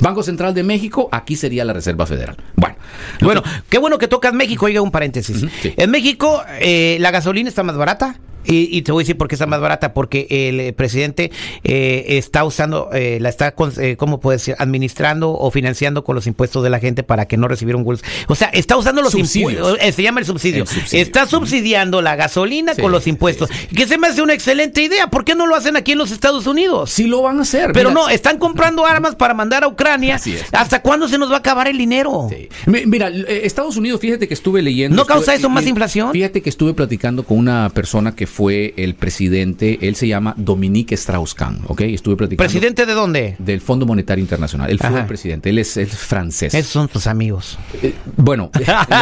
Banco 0.00 0.22
Central 0.22 0.54
de 0.54 0.62
México, 0.62 1.08
aquí 1.12 1.36
sería 1.36 1.64
la 1.64 1.72
Reserva 1.72 2.06
Federal. 2.06 2.36
Bueno, 2.56 2.76
Bueno, 3.20 3.42
qué 3.68 3.78
bueno 3.78 3.98
que 3.98 4.08
tocas 4.08 4.32
México, 4.32 4.66
oiga 4.66 4.80
un 4.80 4.90
paréntesis. 4.90 5.44
Sí. 5.60 5.74
En 5.76 5.90
México 5.90 6.42
eh, 6.60 6.96
la 7.00 7.10
gasolina 7.10 7.48
está 7.48 7.62
más 7.62 7.76
barata. 7.76 8.16
Y, 8.44 8.76
y 8.76 8.82
te 8.82 8.92
voy 8.92 9.02
a 9.02 9.04
decir 9.04 9.16
por 9.18 9.28
qué 9.28 9.34
está 9.34 9.46
más 9.46 9.60
barata, 9.60 9.92
porque 9.92 10.26
el 10.30 10.60
eh, 10.60 10.72
presidente 10.72 11.30
eh, 11.62 12.04
está 12.08 12.44
usando, 12.44 12.88
eh, 12.92 13.18
la 13.20 13.28
está, 13.28 13.54
con- 13.54 13.72
eh, 13.78 13.96
¿cómo 13.96 14.18
puede 14.20 14.38
decir? 14.38 14.54
Administrando 14.58 15.30
o 15.32 15.50
financiando 15.50 16.04
con 16.04 16.14
los 16.14 16.26
impuestos 16.26 16.62
de 16.62 16.70
la 16.70 16.78
gente 16.80 17.02
para 17.02 17.26
que 17.26 17.36
no 17.36 17.48
recibiera 17.48 17.76
un. 17.78 17.98
O 18.28 18.34
sea, 18.34 18.48
está 18.48 18.76
usando 18.76 19.02
los 19.02 19.14
impuestos, 19.14 19.76
eh, 19.80 19.92
se 19.92 20.02
llama 20.02 20.20
el 20.20 20.26
subsidio. 20.26 20.62
El 20.62 20.68
subsidio. 20.68 21.02
Está 21.02 21.26
subsidiando 21.26 22.00
la 22.02 22.16
gasolina 22.16 22.74
Sí, 22.74 22.80
con 22.82 22.92
los 22.92 23.06
impuestos. 23.06 23.50
sí, 23.52 23.74
Que 23.74 23.86
se 23.86 23.98
me 23.98 24.06
hace 24.08 24.22
una 24.22 24.32
excelente 24.34 24.82
idea. 24.82 25.08
¿Por 25.08 25.24
qué 25.24 25.34
no 25.34 25.46
lo 25.46 25.54
hacen 25.54 25.76
aquí 25.76 25.92
en 25.92 25.98
los 25.98 26.10
Estados 26.10 26.46
Unidos? 26.46 26.90
sí 26.90 27.04
lo 27.06 27.22
van 27.22 27.38
a 27.38 27.42
hacer. 27.42 27.72
Pero 27.72 27.90
mira. 27.90 28.02
no, 28.02 28.08
están 28.08 28.38
comprando 28.38 28.86
armas 28.86 29.14
para 29.16 29.34
mandar 29.34 29.64
a 29.64 29.68
Ucrania. 29.68 30.16
Así 30.16 30.34
es. 30.34 30.44
¿Hasta 30.52 30.80
cuándo 30.82 31.08
se 31.08 31.18
nos 31.18 31.30
va 31.30 31.36
a 31.36 31.38
acabar 31.38 31.68
el 31.68 31.76
dinero? 31.78 32.28
Mira, 32.66 33.08
eh, 33.08 33.42
Estados 33.44 33.76
Unidos, 33.76 34.00
fíjate 34.00 34.26
que 34.28 34.34
estuve 34.34 34.62
leyendo. 34.62 34.96
¿No 34.96 35.02
estuve- 35.02 35.14
causa 35.16 35.34
eso 35.34 35.48
más 35.48 35.66
inflación? 35.66 36.12
Fíjate 36.12 36.40
que 36.42 36.48
estuve 36.50 36.74
platicando 36.74 37.22
con 37.24 37.38
una 37.38 37.70
persona 37.70 38.14
que 38.14 38.26
fue 38.30 38.72
el 38.76 38.94
presidente, 38.94 39.78
él 39.82 39.96
se 39.96 40.08
llama 40.08 40.34
Dominique 40.38 40.94
Strauss-Kahn, 40.94 41.60
¿ok? 41.66 41.82
Estuve 41.82 42.16
platicando. 42.16 42.48
¿Presidente 42.48 42.86
de 42.86 42.94
dónde? 42.94 43.36
Del 43.38 43.60
Fondo 43.60 43.84
Monetario 43.84 44.22
Internacional. 44.22 44.70
Él 44.70 44.78
fue 44.78 44.88
Ajá. 44.88 45.00
el 45.00 45.06
presidente, 45.06 45.50
él 45.50 45.58
es, 45.58 45.76
él 45.76 45.88
es 45.88 45.98
francés. 45.98 46.54
Esos 46.54 46.72
son 46.72 46.88
tus 46.88 47.06
amigos. 47.06 47.58
Eh, 47.82 47.94
bueno, 48.16 48.50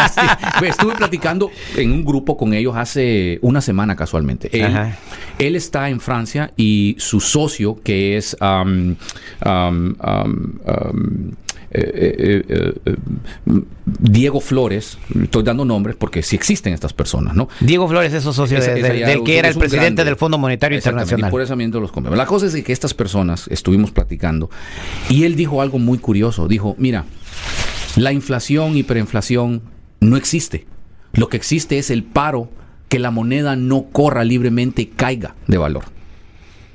estuve 0.62 0.94
platicando 0.96 1.50
en 1.76 1.92
un 1.92 2.04
grupo 2.04 2.36
con 2.36 2.54
ellos 2.54 2.74
hace 2.76 3.38
una 3.42 3.60
semana 3.60 3.94
casualmente. 3.94 4.48
Él, 4.52 4.66
Ajá. 4.66 4.98
él 5.38 5.54
está 5.54 5.88
en 5.88 6.00
Francia 6.00 6.50
y 6.56 6.96
su 6.98 7.20
socio, 7.20 7.78
que 7.82 8.16
es 8.16 8.36
um, 8.40 8.96
um, 9.44 9.94
um, 10.02 10.58
um, 10.66 11.32
eh, 11.70 12.44
eh, 12.48 12.74
eh, 12.86 12.96
Diego 13.84 14.40
Flores, 14.40 14.98
estoy 15.22 15.42
dando 15.42 15.64
nombres 15.64 15.96
porque 15.96 16.22
sí 16.22 16.36
existen 16.36 16.72
estas 16.72 16.92
personas, 16.92 17.34
¿no? 17.34 17.48
Diego 17.60 17.88
Flores 17.88 18.12
es 18.12 18.22
socio 18.32 18.58
de- 18.58 18.62
ese 18.62 18.74
del, 18.74 19.22
que 19.24 19.38
era 19.38 19.48
el 19.48 19.54
un 19.54 19.60
presidente 19.60 19.86
grande. 19.86 20.04
del 20.04 20.16
Fondo 20.16 20.38
Monetario 20.38 20.76
Internacional. 20.78 21.28
Y 21.28 21.30
por 21.30 21.42
eso 21.42 21.56
los. 21.80 21.92
La 22.16 22.26
cosa 22.26 22.46
es 22.46 22.54
que 22.62 22.72
estas 22.72 22.94
personas 22.94 23.46
estuvimos 23.48 23.90
platicando 23.90 24.50
y 25.08 25.24
él 25.24 25.36
dijo 25.36 25.62
algo 25.62 25.78
muy 25.78 25.98
curioso. 25.98 26.48
Dijo, 26.48 26.74
mira, 26.78 27.04
la 27.96 28.12
inflación, 28.12 28.76
hiperinflación 28.76 29.62
no 30.00 30.16
existe. 30.16 30.66
Lo 31.12 31.28
que 31.28 31.36
existe 31.36 31.78
es 31.78 31.90
el 31.90 32.04
paro, 32.04 32.50
que 32.88 32.98
la 32.98 33.10
moneda 33.10 33.56
no 33.56 33.84
corra 33.92 34.24
libremente 34.24 34.82
y 34.82 34.86
caiga 34.86 35.34
de 35.46 35.58
valor. 35.58 35.84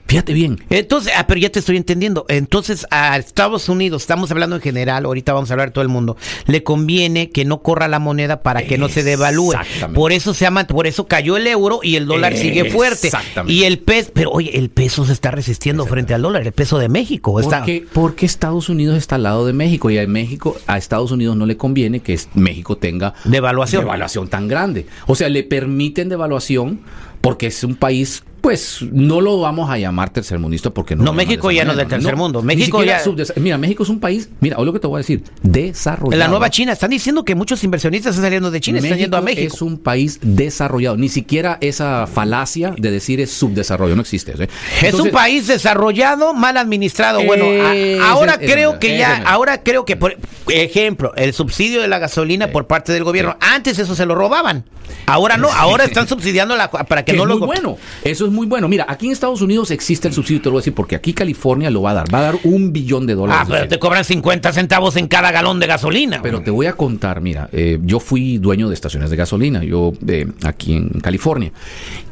Fíjate 0.05 0.33
bien. 0.33 0.59
Entonces, 0.69 1.13
ah, 1.15 1.25
pero 1.27 1.39
ya 1.39 1.49
te 1.49 1.59
estoy 1.59 1.77
entendiendo. 1.77 2.25
Entonces, 2.27 2.85
a 2.91 3.17
Estados 3.17 3.69
Unidos, 3.69 4.03
estamos 4.03 4.29
hablando 4.31 4.55
en 4.55 4.61
general, 4.61 5.05
ahorita 5.05 5.33
vamos 5.33 5.49
a 5.49 5.53
hablar 5.53 5.69
de 5.69 5.73
todo 5.73 5.81
el 5.81 5.89
mundo, 5.89 6.17
le 6.45 6.63
conviene 6.63 7.29
que 7.29 7.45
no 7.45 7.61
corra 7.61 7.87
la 7.87 7.99
moneda 7.99 8.41
para 8.41 8.63
que 8.63 8.77
no 8.77 8.89
se 8.89 9.03
devalúe. 9.03 9.53
Exactamente. 9.53 9.95
Por 9.95 10.11
eso 10.11 10.33
se 10.33 10.45
llama, 10.45 10.65
por 10.65 10.87
eso 10.87 11.07
cayó 11.07 11.37
el 11.37 11.47
euro 11.47 11.79
y 11.81 11.95
el 11.95 12.05
dólar 12.05 12.35
sigue 12.35 12.69
fuerte. 12.69 13.07
Exactamente. 13.07 13.53
Y 13.53 13.63
el 13.63 13.79
peso, 13.79 14.11
pero 14.13 14.31
oye, 14.31 14.57
el 14.57 14.69
peso 14.69 15.05
se 15.05 15.13
está 15.13 15.31
resistiendo 15.31 15.85
frente 15.85 16.13
al 16.13 16.21
dólar, 16.21 16.45
el 16.45 16.51
peso 16.51 16.77
de 16.77 16.89
México 16.89 17.39
está. 17.39 17.59
Porque, 17.59 17.85
porque 17.93 18.25
Estados 18.25 18.69
Unidos 18.69 18.97
está 18.97 19.15
al 19.15 19.23
lado 19.23 19.45
de 19.45 19.53
México 19.53 19.89
y 19.89 19.97
a 19.97 20.07
México, 20.07 20.57
a 20.67 20.77
Estados 20.77 21.11
Unidos 21.11 21.35
no 21.35 21.45
le 21.45 21.57
conviene 21.57 22.01
que 22.01 22.19
México 22.33 22.77
tenga 22.77 23.13
Devaluación. 23.23 23.83
devaluación 23.83 24.27
tan 24.27 24.47
grande. 24.47 24.85
O 25.07 25.15
sea, 25.15 25.29
le 25.29 25.43
permiten 25.43 26.09
devaluación 26.09 26.81
porque 27.23 27.47
es 27.47 27.63
un 27.63 27.75
país, 27.75 28.21
pues 28.41 28.79
no 28.91 29.21
lo 29.21 29.39
vamos 29.39 29.69
a 29.69 29.77
llamar 29.77 30.09
tercermundista 30.09 30.71
porque 30.71 30.93
no. 30.93 31.05
No, 31.05 31.13
México 31.13 31.49
ya 31.51 31.63
no 31.63 31.71
es 31.71 31.77
del 31.77 31.87
tercer 31.87 32.17
mundo. 32.17 32.41
México 32.41 32.83
ya- 32.83 32.97
Mira, 33.37 33.57
México 33.57 33.83
es 33.83 33.87
un 33.89 34.01
país, 34.01 34.29
mira, 34.41 34.57
hoy 34.57 34.65
lo 34.65 34.73
que 34.73 34.79
te 34.79 34.87
voy 34.87 34.97
a 34.97 34.99
decir, 34.99 35.23
desarrollado. 35.41 36.19
La 36.19 36.27
nueva 36.27 36.49
China, 36.49 36.73
están 36.73 36.89
diciendo 36.89 37.23
que 37.23 37.33
muchos 37.35 37.63
inversionistas 37.63 38.15
están 38.15 38.25
saliendo 38.25 38.51
de 38.51 38.59
China, 38.59 38.79
están 38.79 38.97
yendo 38.97 39.15
a 39.15 39.21
México. 39.21 39.55
es 39.55 39.61
un 39.61 39.77
país 39.77 40.19
desarrollado. 40.21 40.97
Ni 40.97 41.07
siquiera 41.07 41.57
esa 41.61 42.07
falacia 42.07 42.75
de 42.77 42.91
decir 42.91 43.21
es 43.21 43.31
subdesarrollo 43.31 43.95
no 43.95 44.01
existe. 44.01 44.33
¿eh? 44.37 44.49
Es 44.81 44.93
un 44.95 45.09
país 45.11 45.47
desarrollado, 45.47 46.33
mal 46.33 46.57
administrado. 46.57 47.23
Bueno, 47.23 47.45
a- 47.45 47.73
Ese- 47.73 47.99
ahora 48.01 48.37
creo 48.37 48.79
que 48.79 48.97
ya, 48.97 49.23
ahora 49.25 49.63
creo 49.63 49.85
que, 49.85 49.95
por 49.95 50.17
ejemplo, 50.49 51.13
el 51.15 51.31
subsidio 51.31 51.81
de 51.81 51.87
la 51.87 51.99
gasolina 51.99 52.49
por 52.49 52.67
parte 52.67 52.91
del 52.91 53.05
gobierno, 53.05 53.37
antes 53.39 53.79
eso 53.79 53.95
se 53.95 54.05
lo 54.05 54.13
robaban. 54.15 54.65
Ahora 55.05 55.37
no, 55.37 55.49
ahora 55.51 55.85
están 55.85 56.07
subsidiando 56.07 56.55
la, 56.57 56.69
para 56.69 57.03
que 57.05 57.12
que 57.13 57.17
no 57.17 57.23
es 57.23 57.29
lo 57.29 57.39
muy 57.39 57.47
bueno. 57.47 57.77
Eso 58.03 58.25
es 58.25 58.31
muy 58.31 58.47
bueno. 58.47 58.67
Mira, 58.67 58.85
aquí 58.87 59.07
en 59.07 59.11
Estados 59.11 59.41
Unidos 59.41 59.71
existe 59.71 60.07
el 60.07 60.13
subsidio, 60.13 60.41
te 60.41 60.45
lo 60.45 60.51
voy 60.51 60.59
a 60.59 60.61
decir, 60.61 60.73
porque 60.73 60.95
aquí 60.95 61.13
California 61.13 61.69
lo 61.69 61.81
va 61.81 61.91
a 61.91 61.93
dar. 61.95 62.13
Va 62.13 62.19
a 62.19 62.21
dar 62.23 62.39
un 62.43 62.73
billón 62.73 63.05
de 63.05 63.15
dólares. 63.15 63.43
Ah, 63.45 63.49
pero 63.49 63.67
te 63.67 63.79
cobran 63.79 64.03
50 64.03 64.51
centavos 64.53 64.95
en 64.97 65.07
cada 65.07 65.31
galón 65.31 65.59
de 65.59 65.67
gasolina. 65.67 66.21
Pero 66.21 66.41
te 66.41 66.51
voy 66.51 66.65
a 66.65 66.73
contar, 66.73 67.21
mira, 67.21 67.49
eh, 67.51 67.79
yo 67.83 67.99
fui 67.99 68.37
dueño 68.37 68.69
de 68.69 68.75
estaciones 68.75 69.09
de 69.09 69.15
gasolina, 69.15 69.63
yo 69.63 69.93
eh, 70.07 70.27
aquí 70.43 70.73
en 70.73 70.89
California. 71.01 71.51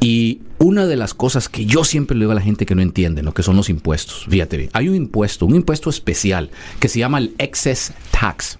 Y 0.00 0.40
una 0.58 0.86
de 0.86 0.96
las 0.96 1.14
cosas 1.14 1.48
que 1.48 1.66
yo 1.66 1.84
siempre 1.84 2.16
le 2.16 2.22
digo 2.22 2.32
a 2.32 2.36
la 2.36 2.40
gente 2.40 2.66
que 2.66 2.74
no 2.74 2.82
entiende, 2.82 3.22
¿no? 3.22 3.34
que 3.34 3.42
son 3.42 3.56
los 3.56 3.68
impuestos. 3.68 4.26
Fíjate 4.28 4.56
bien, 4.56 4.70
hay 4.72 4.88
un 4.88 4.94
impuesto, 4.94 5.46
un 5.46 5.56
impuesto 5.56 5.90
especial 5.90 6.50
que 6.78 6.88
se 6.88 7.00
llama 7.00 7.18
el 7.18 7.34
excess 7.38 7.92
tax. 8.10 8.58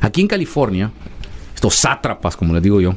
Aquí 0.00 0.20
en 0.22 0.28
California, 0.28 0.92
estos 1.54 1.74
sátrapas, 1.74 2.36
como 2.36 2.54
les 2.54 2.62
digo 2.62 2.80
yo, 2.80 2.96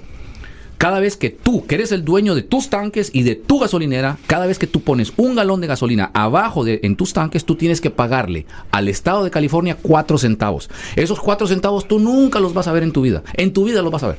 cada 0.77 0.99
vez 0.99 1.17
que 1.17 1.29
tú, 1.29 1.65
que 1.65 1.75
eres 1.75 1.91
el 1.91 2.03
dueño 2.03 2.35
de 2.35 2.41
tus 2.41 2.69
tanques 2.69 3.09
y 3.13 3.23
de 3.23 3.35
tu 3.35 3.59
gasolinera, 3.59 4.17
cada 4.27 4.45
vez 4.45 4.59
que 4.59 4.67
tú 4.67 4.81
pones 4.81 5.13
un 5.17 5.35
galón 5.35 5.61
de 5.61 5.67
gasolina 5.67 6.11
abajo 6.13 6.63
de 6.63 6.79
en 6.83 6.95
tus 6.95 7.13
tanques, 7.13 7.45
tú 7.45 7.55
tienes 7.55 7.81
que 7.81 7.89
pagarle 7.89 8.45
al 8.71 8.87
estado 8.87 9.23
de 9.23 9.31
California 9.31 9.77
cuatro 9.81 10.17
centavos. 10.17 10.69
Esos 10.95 11.19
cuatro 11.19 11.47
centavos 11.47 11.87
tú 11.87 11.99
nunca 11.99 12.39
los 12.39 12.53
vas 12.53 12.67
a 12.67 12.73
ver 12.73 12.83
en 12.83 12.91
tu 12.91 13.01
vida. 13.01 13.23
En 13.33 13.53
tu 13.53 13.63
vida 13.63 13.81
los 13.81 13.91
vas 13.91 14.03
a 14.03 14.09
ver. 14.09 14.17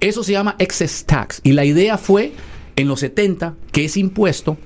Eso 0.00 0.22
se 0.22 0.32
llama 0.32 0.56
excess 0.58 1.04
tax. 1.04 1.40
Y 1.42 1.52
la 1.52 1.64
idea 1.64 1.98
fue 1.98 2.32
en 2.76 2.88
los 2.88 3.00
70 3.00 3.54
que 3.72 3.84
ese 3.84 4.00
impuesto 4.00 4.56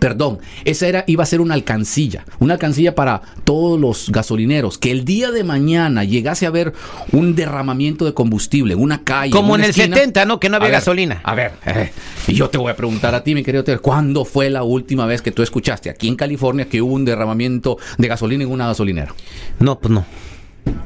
Perdón, 0.00 0.38
esa 0.64 0.86
era, 0.86 1.04
iba 1.06 1.22
a 1.22 1.26
ser 1.26 1.40
una 1.40 1.54
alcancilla, 1.54 2.24
una 2.40 2.54
alcancilla 2.54 2.94
para 2.94 3.22
todos 3.44 3.80
los 3.80 4.10
gasolineros, 4.10 4.76
que 4.76 4.90
el 4.90 5.04
día 5.04 5.30
de 5.30 5.44
mañana 5.44 6.04
llegase 6.04 6.44
a 6.44 6.50
haber 6.50 6.74
un 7.10 7.34
derramamiento 7.34 8.04
de 8.04 8.12
combustible, 8.12 8.74
una 8.74 9.02
calle. 9.02 9.32
Como 9.32 9.56
en 9.56 9.64
el 9.64 9.70
esquina. 9.70 9.96
70, 9.96 10.26
¿no? 10.26 10.38
Que 10.38 10.50
no 10.50 10.56
había 10.56 10.68
A 10.68 10.70
ver, 10.70 10.80
gasolina. 10.80 11.20
A 11.24 11.34
ver, 11.34 11.52
eh, 11.64 11.90
y 12.26 12.34
yo 12.34 12.50
te 12.50 12.58
voy 12.58 12.70
a 12.70 12.76
preguntar 12.76 13.14
a 13.14 13.24
ti, 13.24 13.34
mi 13.34 13.42
querido 13.42 13.64
Ter, 13.64 13.80
¿cuándo 13.80 14.26
fue 14.26 14.50
la 14.50 14.62
última 14.62 15.06
vez 15.06 15.22
que 15.22 15.32
tú 15.32 15.42
escuchaste 15.42 15.88
aquí 15.88 16.06
en 16.06 16.16
California 16.16 16.68
que 16.68 16.82
hubo 16.82 16.92
un 16.94 17.06
derramamiento 17.06 17.78
de 17.96 18.08
gasolina 18.08 18.44
en 18.44 18.50
una 18.50 18.66
gasolinera? 18.66 19.14
No, 19.58 19.78
pues 19.78 19.90
no. 19.90 20.04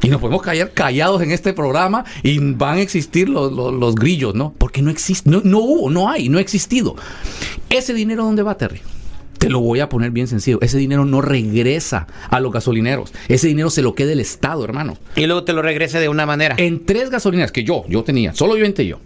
Y 0.02 0.08
nos 0.08 0.20
podemos 0.20 0.42
callar 0.42 0.72
callados 0.72 1.22
en 1.22 1.30
este 1.30 1.52
programa 1.52 2.04
y 2.22 2.38
van 2.38 2.78
a 2.78 2.80
existir 2.80 3.28
los, 3.28 3.52
los- 3.52 3.72
los 3.72 3.94
grillos, 3.94 4.34
¿no? 4.34 4.52
Porque 4.58 4.82
no 4.82 4.90
existe, 4.90 5.28
no, 5.30 5.40
no 5.44 5.58
hubo, 5.58 5.90
no 5.90 6.08
hay, 6.10 6.28
no 6.28 6.38
ha 6.38 6.40
existido. 6.40 6.96
¿Ese 7.70 7.94
dinero 7.94 8.24
dónde 8.24 8.42
va, 8.42 8.56
Terry? 8.56 8.80
Te 9.38 9.48
lo 9.50 9.60
voy 9.60 9.80
a 9.80 9.88
poner 9.88 10.12
bien 10.12 10.28
sencillo. 10.28 10.58
Ese 10.60 10.78
dinero 10.78 11.04
no 11.04 11.20
regresa 11.20 12.06
a 12.30 12.38
los 12.38 12.52
gasolineros. 12.52 13.12
Ese 13.28 13.48
dinero 13.48 13.70
se 13.70 13.82
lo 13.82 13.94
queda 13.94 14.12
el 14.12 14.20
Estado, 14.20 14.62
hermano. 14.64 14.96
Y 15.16 15.26
luego 15.26 15.42
te 15.42 15.52
lo 15.52 15.62
regrese 15.62 15.98
de 15.98 16.08
una 16.08 16.26
manera. 16.26 16.54
En 16.58 16.86
tres 16.86 17.10
gasolineras 17.10 17.50
que 17.50 17.64
yo, 17.64 17.84
yo 17.88 18.04
tenía, 18.04 18.34
solo 18.34 18.56
yo 18.56 18.64
entre 18.64 18.86
yo. 18.86 18.98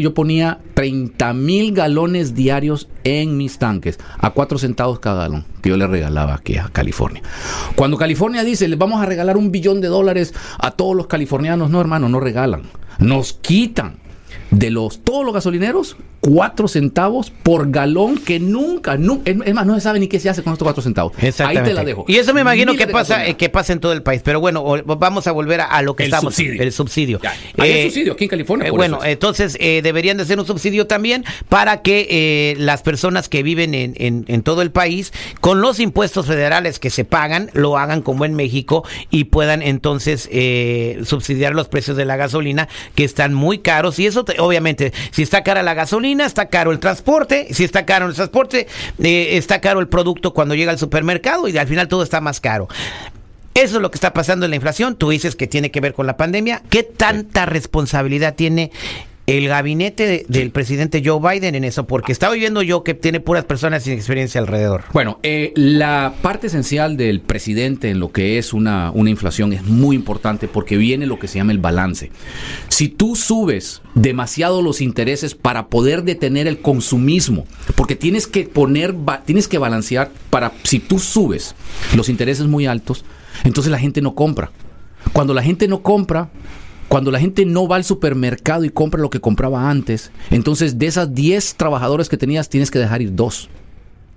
Yo 0.00 0.14
ponía 0.14 0.60
30 0.74 1.32
mil 1.32 1.72
galones 1.72 2.34
diarios 2.34 2.88
en 3.04 3.36
mis 3.36 3.58
tanques 3.58 3.98
a 4.18 4.30
4 4.30 4.58
centavos 4.58 5.00
cada 5.00 5.22
galón 5.22 5.44
que 5.60 5.70
yo 5.70 5.76
le 5.76 5.86
regalaba 5.86 6.34
aquí 6.34 6.56
a 6.56 6.68
California. 6.68 7.22
Cuando 7.74 7.96
California 7.96 8.44
dice, 8.44 8.68
les 8.68 8.78
vamos 8.78 9.02
a 9.02 9.06
regalar 9.06 9.36
un 9.36 9.50
billón 9.50 9.80
de 9.80 9.88
dólares 9.88 10.34
a 10.58 10.70
todos 10.70 10.94
los 10.94 11.08
californianos, 11.08 11.70
no 11.70 11.80
hermano, 11.80 12.08
no 12.08 12.20
regalan. 12.20 12.62
Nos 12.98 13.32
quitan 13.34 13.98
de 14.50 14.70
los 14.70 15.00
todos 15.02 15.24
los 15.24 15.34
gasolineros 15.34 15.96
4 16.20 16.66
centavos 16.66 17.30
por 17.30 17.70
galón 17.70 18.16
que 18.18 18.40
nunca, 18.40 18.96
nu- 18.96 19.22
es 19.24 19.54
más, 19.54 19.64
no 19.66 19.74
se 19.76 19.80
sabe 19.80 20.00
ni 20.00 20.08
qué 20.08 20.18
se 20.18 20.28
hace 20.28 20.42
con 20.42 20.52
estos 20.54 20.64
4 20.66 20.82
centavos. 20.82 21.12
Ahí 21.38 21.58
te 21.62 21.72
la 21.72 21.84
dejo. 21.84 22.04
Y 22.08 22.16
eso 22.16 22.34
me 22.34 22.40
imagino 22.40 22.72
Miles 22.72 22.86
que 22.86 22.92
pasa, 22.92 23.26
eh, 23.26 23.36
que 23.36 23.48
pasa 23.48 23.72
en 23.72 23.80
todo 23.80 23.92
el 23.92 24.02
país. 24.02 24.22
Pero 24.24 24.40
bueno, 24.40 24.64
vamos 24.84 25.26
a 25.28 25.32
volver 25.32 25.60
a, 25.60 25.66
a 25.66 25.82
lo 25.82 25.94
que 25.94 26.04
El 26.04 26.08
estamos. 26.08 26.34
subsidio. 26.34 26.62
El 26.62 26.72
subsidio. 26.72 27.20
Ya. 27.22 27.34
Hay 27.58 27.70
Eh, 27.70 27.76
un 27.84 27.90
subsidio 27.90 28.12
aquí 28.14 28.24
en 28.24 28.30
California. 28.30 28.66
Eh, 28.68 28.70
bueno, 28.72 28.96
eso 28.98 29.06
entonces 29.06 29.56
eh, 29.60 29.82
deberían 29.82 30.16
de 30.16 30.24
hacer 30.24 30.38
un 30.40 30.46
subsidio 30.46 30.86
también 30.88 31.24
para 31.48 31.82
que 31.82 32.06
eh, 32.10 32.54
las 32.58 32.82
personas 32.82 33.28
que 33.28 33.42
viven 33.44 33.74
en, 33.74 33.94
en- 33.96 34.24
en 34.26 34.42
todo 34.42 34.62
el 34.62 34.70
país, 34.72 35.12
con 35.40 35.60
los 35.60 35.78
impuestos 35.80 36.26
federales 36.26 36.78
que 36.80 36.90
se 36.90 37.04
pagan, 37.04 37.50
lo 37.52 37.78
hagan 37.78 38.02
como 38.02 38.24
en 38.24 38.34
México 38.34 38.84
y 39.10 39.24
puedan 39.24 39.62
entonces 39.62 40.28
eh, 40.32 40.98
subsidiar 41.04 41.54
los 41.54 41.68
precios 41.68 41.96
de 41.96 42.04
la 42.04 42.16
gasolina 42.16 42.68
que 42.96 43.04
están 43.04 43.32
muy 43.32 43.58
caros. 43.58 43.98
Y 44.00 44.06
eso, 44.06 44.24
te- 44.24 44.35
obviamente, 44.38 44.92
si 45.10 45.22
está 45.22 45.42
cara 45.42 45.62
la 45.62 45.74
gasolina, 45.74 46.26
está 46.26 46.46
caro 46.46 46.72
el 46.72 46.78
transporte. 46.78 47.48
Si 47.52 47.64
está 47.64 47.86
caro 47.86 48.06
el 48.06 48.14
transporte, 48.14 48.66
eh, 49.02 49.36
está 49.36 49.60
caro 49.60 49.80
el 49.80 49.88
producto 49.88 50.32
cuando 50.32 50.54
llega 50.54 50.72
al 50.72 50.78
supermercado 50.78 51.48
y 51.48 51.56
al 51.56 51.66
final 51.66 51.88
todo 51.88 52.02
está 52.02 52.20
más 52.20 52.40
caro. 52.40 52.68
Eso 53.54 53.76
es 53.76 53.82
lo 53.82 53.90
que 53.90 53.96
está 53.96 54.12
pasando 54.12 54.44
en 54.44 54.50
la 54.50 54.56
inflación. 54.56 54.96
Tú 54.96 55.08
dices 55.08 55.34
que 55.34 55.46
tiene 55.46 55.70
que 55.70 55.80
ver 55.80 55.94
con 55.94 56.06
la 56.06 56.18
pandemia. 56.18 56.62
¿Qué 56.68 56.82
tanta 56.82 57.46
responsabilidad 57.46 58.34
tiene 58.34 58.70
el 59.26 59.48
gabinete 59.48 60.06
de- 60.06 60.26
del 60.28 60.50
presidente 60.52 61.02
Joe 61.04 61.18
Biden 61.20 61.54
en 61.56 61.64
eso? 61.64 61.86
Porque 61.86 62.12
estaba 62.12 62.34
viendo 62.34 62.62
yo 62.62 62.84
que 62.84 62.94
tiene 62.94 63.18
puras 63.20 63.44
personas 63.44 63.82
sin 63.82 63.92
experiencia 63.94 64.40
alrededor. 64.40 64.84
Bueno, 64.92 65.18
eh, 65.24 65.52
la 65.56 66.14
parte 66.22 66.46
esencial 66.46 66.96
del 66.96 67.20
presidente 67.20 67.90
en 67.90 67.98
lo 67.98 68.12
que 68.12 68.38
es 68.38 68.52
una, 68.52 68.90
una 68.92 69.10
inflación 69.10 69.52
es 69.52 69.64
muy 69.64 69.96
importante 69.96 70.46
porque 70.46 70.76
viene 70.76 71.06
lo 71.06 71.18
que 71.18 71.26
se 71.28 71.38
llama 71.38 71.50
el 71.52 71.58
balance. 71.58 72.10
Si 72.68 72.88
tú 72.88 73.16
subes 73.16 73.82
demasiado 73.94 74.62
los 74.62 74.80
intereses 74.80 75.34
para 75.34 75.66
poder 75.68 76.04
detener 76.04 76.46
el 76.46 76.60
consumismo, 76.60 77.46
porque 77.74 77.96
tienes 77.96 78.26
que 78.26 78.44
poner, 78.44 78.92
ba- 78.92 79.22
tienes 79.24 79.48
que 79.48 79.58
balancear 79.58 80.10
para, 80.30 80.52
si 80.62 80.78
tú 80.78 80.98
subes 80.98 81.54
los 81.96 82.08
intereses 82.08 82.46
muy 82.46 82.66
altos, 82.66 83.04
entonces 83.44 83.70
la 83.72 83.78
gente 83.78 84.00
no 84.02 84.14
compra. 84.14 84.52
Cuando 85.12 85.34
la 85.34 85.42
gente 85.42 85.66
no 85.68 85.82
compra, 85.82 86.30
cuando 86.88 87.10
la 87.10 87.18
gente 87.20 87.44
no 87.44 87.66
va 87.68 87.76
al 87.76 87.84
supermercado 87.84 88.64
y 88.64 88.70
compra 88.70 89.00
lo 89.00 89.10
que 89.10 89.20
compraba 89.20 89.68
antes, 89.70 90.10
entonces 90.30 90.78
de 90.78 90.86
esas 90.86 91.14
10 91.14 91.54
trabajadores 91.56 92.08
que 92.08 92.16
tenías, 92.16 92.48
tienes 92.48 92.70
que 92.70 92.78
dejar 92.78 93.02
ir 93.02 93.14
dos. 93.14 93.48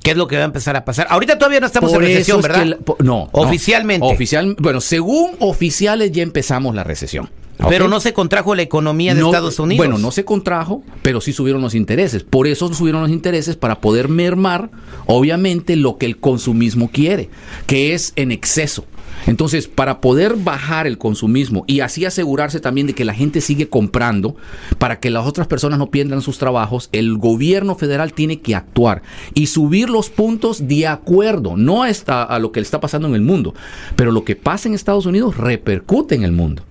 ¿Qué 0.03 0.11
es 0.11 0.17
lo 0.17 0.27
que 0.27 0.37
va 0.37 0.43
a 0.43 0.45
empezar 0.45 0.75
a 0.77 0.85
pasar? 0.85 1.07
Ahorita 1.09 1.37
todavía 1.37 1.59
no 1.59 1.65
estamos 1.65 1.91
Por 1.91 2.01
en 2.03 2.09
recesión, 2.11 2.41
¿verdad? 2.41 2.59
que 2.59 2.65
la- 2.69 2.77
po- 2.77 2.95
no, 2.99 3.29
no. 3.33 3.41
Oficialmente. 3.41 4.07
Oficial, 4.07 4.55
bueno, 4.59 4.79
según 4.79 5.31
oficiales 5.39 6.11
ya 6.13 6.23
empezamos 6.23 6.73
la 6.73 6.83
recesión. 6.85 7.29
Pero 7.67 7.89
no 7.89 7.99
se 7.99 8.13
contrajo 8.13 8.55
la 8.55 8.61
economía 8.61 9.13
de 9.13 9.19
No, 9.19 9.27
Estados 9.27 9.59
Unidos. 9.59 9.85
Bueno, 9.85 9.97
no 9.99 10.11
se 10.11 10.23
contrajo, 10.23 10.81
pero 11.01 11.19
sí 11.19 11.33
subieron 11.33 11.61
los 11.61 11.75
intereses. 11.75 12.23
Por 12.23 12.47
eso 12.47 12.73
subieron 12.73 13.01
los 13.01 13.11
intereses 13.11 13.57
para 13.57 13.81
poder 13.81 14.07
mermar, 14.07 14.69
obviamente, 15.07 15.75
lo 15.75 15.97
que 15.97 16.05
el 16.05 16.17
consumismo 16.19 16.89
quiere, 16.89 17.29
que 17.67 17.93
es 17.93 18.13
en 18.15 18.31
exceso. 18.31 18.85
Entonces, 19.29 19.67
para 19.67 20.01
poder 20.01 20.37
bajar 20.37 20.87
el 20.87 20.97
consumismo 20.97 21.63
y 21.67 21.81
así 21.81 22.03
asegurarse 22.03 22.59
también 22.59 22.87
de 22.87 22.95
que 22.95 23.05
la 23.05 23.13
gente 23.13 23.41
sigue 23.41 23.69
comprando, 23.69 24.35
para 24.79 24.99
que 24.99 25.11
las 25.11 25.27
otras 25.27 25.45
personas 25.45 25.77
no 25.77 25.91
pierdan 25.91 26.23
sus 26.23 26.39
trabajos, 26.39 26.89
el 26.93 27.15
gobierno 27.15 27.75
federal 27.75 28.13
tiene 28.13 28.39
que 28.41 28.55
actuar 28.55 29.03
y 29.35 29.45
subir 29.45 29.91
los 29.91 30.09
puntos 30.09 30.67
de 30.67 30.87
acuerdo, 30.87 31.57
no 31.57 31.83
a, 31.83 31.89
a 32.23 32.39
lo 32.39 32.51
que 32.51 32.59
está 32.59 32.79
pasando 32.79 33.07
en 33.07 33.13
el 33.13 33.21
mundo, 33.21 33.53
pero 33.95 34.11
lo 34.11 34.25
que 34.25 34.35
pasa 34.35 34.67
en 34.67 34.73
Estados 34.73 35.05
Unidos 35.05 35.37
repercute 35.37 36.15
en 36.15 36.23
el 36.23 36.31
mundo. 36.31 36.63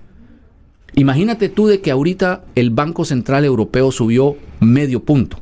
Imagínate 0.95 1.47
tú 1.47 1.67
de 1.67 1.79
que 1.79 1.91
ahorita 1.91 2.43
el 2.55 2.71
Banco 2.71 3.05
Central 3.05 3.45
Europeo 3.45 3.89
subió 3.93 4.35
medio 4.59 5.01
punto. 5.01 5.39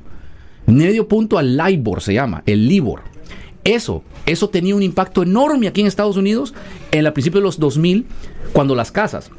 Medio 0.67 1.07
punto 1.07 1.39
al 1.39 1.57
LIBOR 1.57 1.99
se 1.99 2.13
llama, 2.13 2.43
el 2.45 2.67
LIBOR. 2.67 3.16
Eso, 3.67 4.01
eso 4.25 4.49
tenía 4.49 4.77
un 4.77 4.81
impacto 4.81 5.23
enorme 5.23 5.67
aquí 5.67 5.81
en 5.81 5.87
Estados 5.87 6.15
Unidos 6.15 6.53
en 6.91 7.05
el 7.05 7.11
principio 7.11 7.41
de 7.41 7.43
los 7.43 7.59
2000, 7.59 8.05
cuando 8.53 8.75
las 8.75 8.93
casas, 8.93 9.29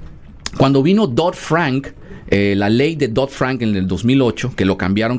cuando 0.58 0.82
vino 0.82 1.06
Dodd-Frank, 1.06 1.86
eh, 2.28 2.52
la 2.54 2.68
ley 2.68 2.94
de 2.94 3.08
Dodd-Frank 3.08 3.62
en 3.62 3.74
el 3.74 3.88
2008, 3.88 4.52
que 4.54 4.66
lo 4.66 4.76
cambiaron, 4.76 5.18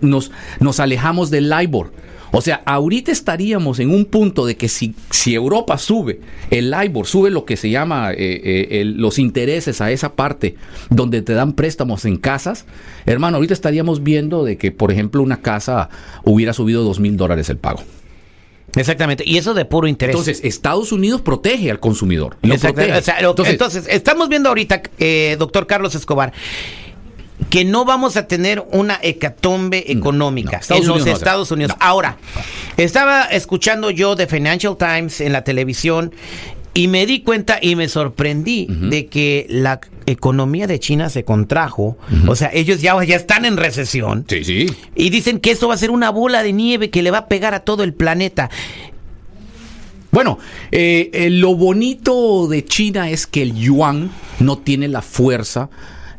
nos, 0.00 0.32
nos 0.58 0.80
alejamos 0.80 1.30
del 1.30 1.48
LIBOR. 1.48 1.92
O 2.32 2.40
sea, 2.40 2.60
ahorita 2.66 3.12
estaríamos 3.12 3.78
en 3.78 3.90
un 3.90 4.04
punto 4.04 4.44
de 4.44 4.56
que 4.56 4.68
si, 4.68 4.96
si 5.10 5.32
Europa 5.32 5.78
sube, 5.78 6.18
el 6.50 6.72
LIBOR 6.72 7.06
sube 7.06 7.30
lo 7.30 7.44
que 7.44 7.56
se 7.56 7.70
llama 7.70 8.10
eh, 8.10 8.16
eh, 8.18 8.84
los 8.84 9.20
intereses 9.20 9.80
a 9.80 9.92
esa 9.92 10.16
parte 10.16 10.56
donde 10.90 11.22
te 11.22 11.34
dan 11.34 11.52
préstamos 11.52 12.04
en 12.04 12.16
casas, 12.16 12.66
hermano, 13.06 13.36
ahorita 13.36 13.54
estaríamos 13.54 14.02
viendo 14.02 14.44
de 14.44 14.56
que, 14.58 14.72
por 14.72 14.90
ejemplo, 14.90 15.22
una 15.22 15.40
casa 15.40 15.88
hubiera 16.24 16.52
subido 16.52 16.82
dos 16.82 16.98
mil 16.98 17.16
dólares 17.16 17.48
el 17.48 17.58
pago. 17.58 17.84
Exactamente. 18.76 19.22
Y 19.26 19.38
eso 19.38 19.54
de 19.54 19.64
puro 19.64 19.86
interés. 19.86 20.14
Entonces, 20.14 20.40
Estados 20.44 20.92
Unidos 20.92 21.20
protege 21.20 21.70
al 21.70 21.80
consumidor. 21.80 22.36
Lo 22.42 22.54
Exacto. 22.54 22.76
protege. 22.76 22.98
O 22.98 23.02
sea, 23.02 23.20
lo- 23.20 23.30
Entonces, 23.30 23.52
entonces, 23.52 23.84
estamos 23.88 24.28
viendo 24.28 24.48
ahorita, 24.48 24.82
eh, 24.98 25.36
doctor 25.38 25.66
Carlos 25.66 25.94
Escobar, 25.94 26.32
que 27.50 27.64
no 27.64 27.84
vamos 27.84 28.16
a 28.16 28.26
tener 28.26 28.64
una 28.72 28.98
hecatombe 29.02 29.90
económica 29.92 30.60
no, 30.70 30.76
en 30.76 30.82
los 30.82 30.90
Unidos 30.90 31.06
no 31.08 31.12
Estados. 31.14 31.50
Unidos. 31.50 31.72
No. 31.78 31.86
Ahora, 31.86 32.16
estaba 32.76 33.24
escuchando 33.24 33.90
yo 33.90 34.16
The 34.16 34.26
Financial 34.26 34.76
Times 34.76 35.20
en 35.20 35.32
la 35.32 35.44
televisión 35.44 36.12
y 36.74 36.88
me 36.88 37.06
di 37.06 37.20
cuenta 37.22 37.58
y 37.60 37.76
me 37.76 37.88
sorprendí 37.88 38.66
de 38.68 39.06
que 39.06 39.46
la 39.48 39.80
economía 40.06 40.66
de 40.66 40.78
China 40.78 41.08
se 41.10 41.24
contrajo. 41.24 41.96
O 42.26 42.36
sea, 42.36 42.50
ellos 42.52 42.80
ya, 42.80 43.02
ya 43.04 43.16
están 43.16 43.44
en 43.44 43.56
recesión. 43.56 44.24
Sí, 44.28 44.44
sí. 44.44 44.66
Y 44.94 45.10
dicen 45.10 45.40
que 45.40 45.50
esto 45.50 45.68
va 45.68 45.74
a 45.74 45.78
ser 45.78 45.90
una 45.90 46.10
bola 46.10 46.42
de 46.42 46.52
nieve 46.52 46.90
que 46.90 47.02
le 47.02 47.10
va 47.10 47.18
a 47.18 47.28
pegar 47.28 47.54
a 47.54 47.60
todo 47.60 47.82
el 47.82 47.94
planeta. 47.94 48.50
Bueno, 50.10 50.38
eh, 50.70 51.10
eh, 51.12 51.30
lo 51.30 51.56
bonito 51.56 52.46
de 52.46 52.64
China 52.64 53.10
es 53.10 53.26
que 53.26 53.42
el 53.42 53.54
yuan 53.54 54.10
no 54.38 54.58
tiene 54.58 54.86
la 54.86 55.02
fuerza 55.02 55.70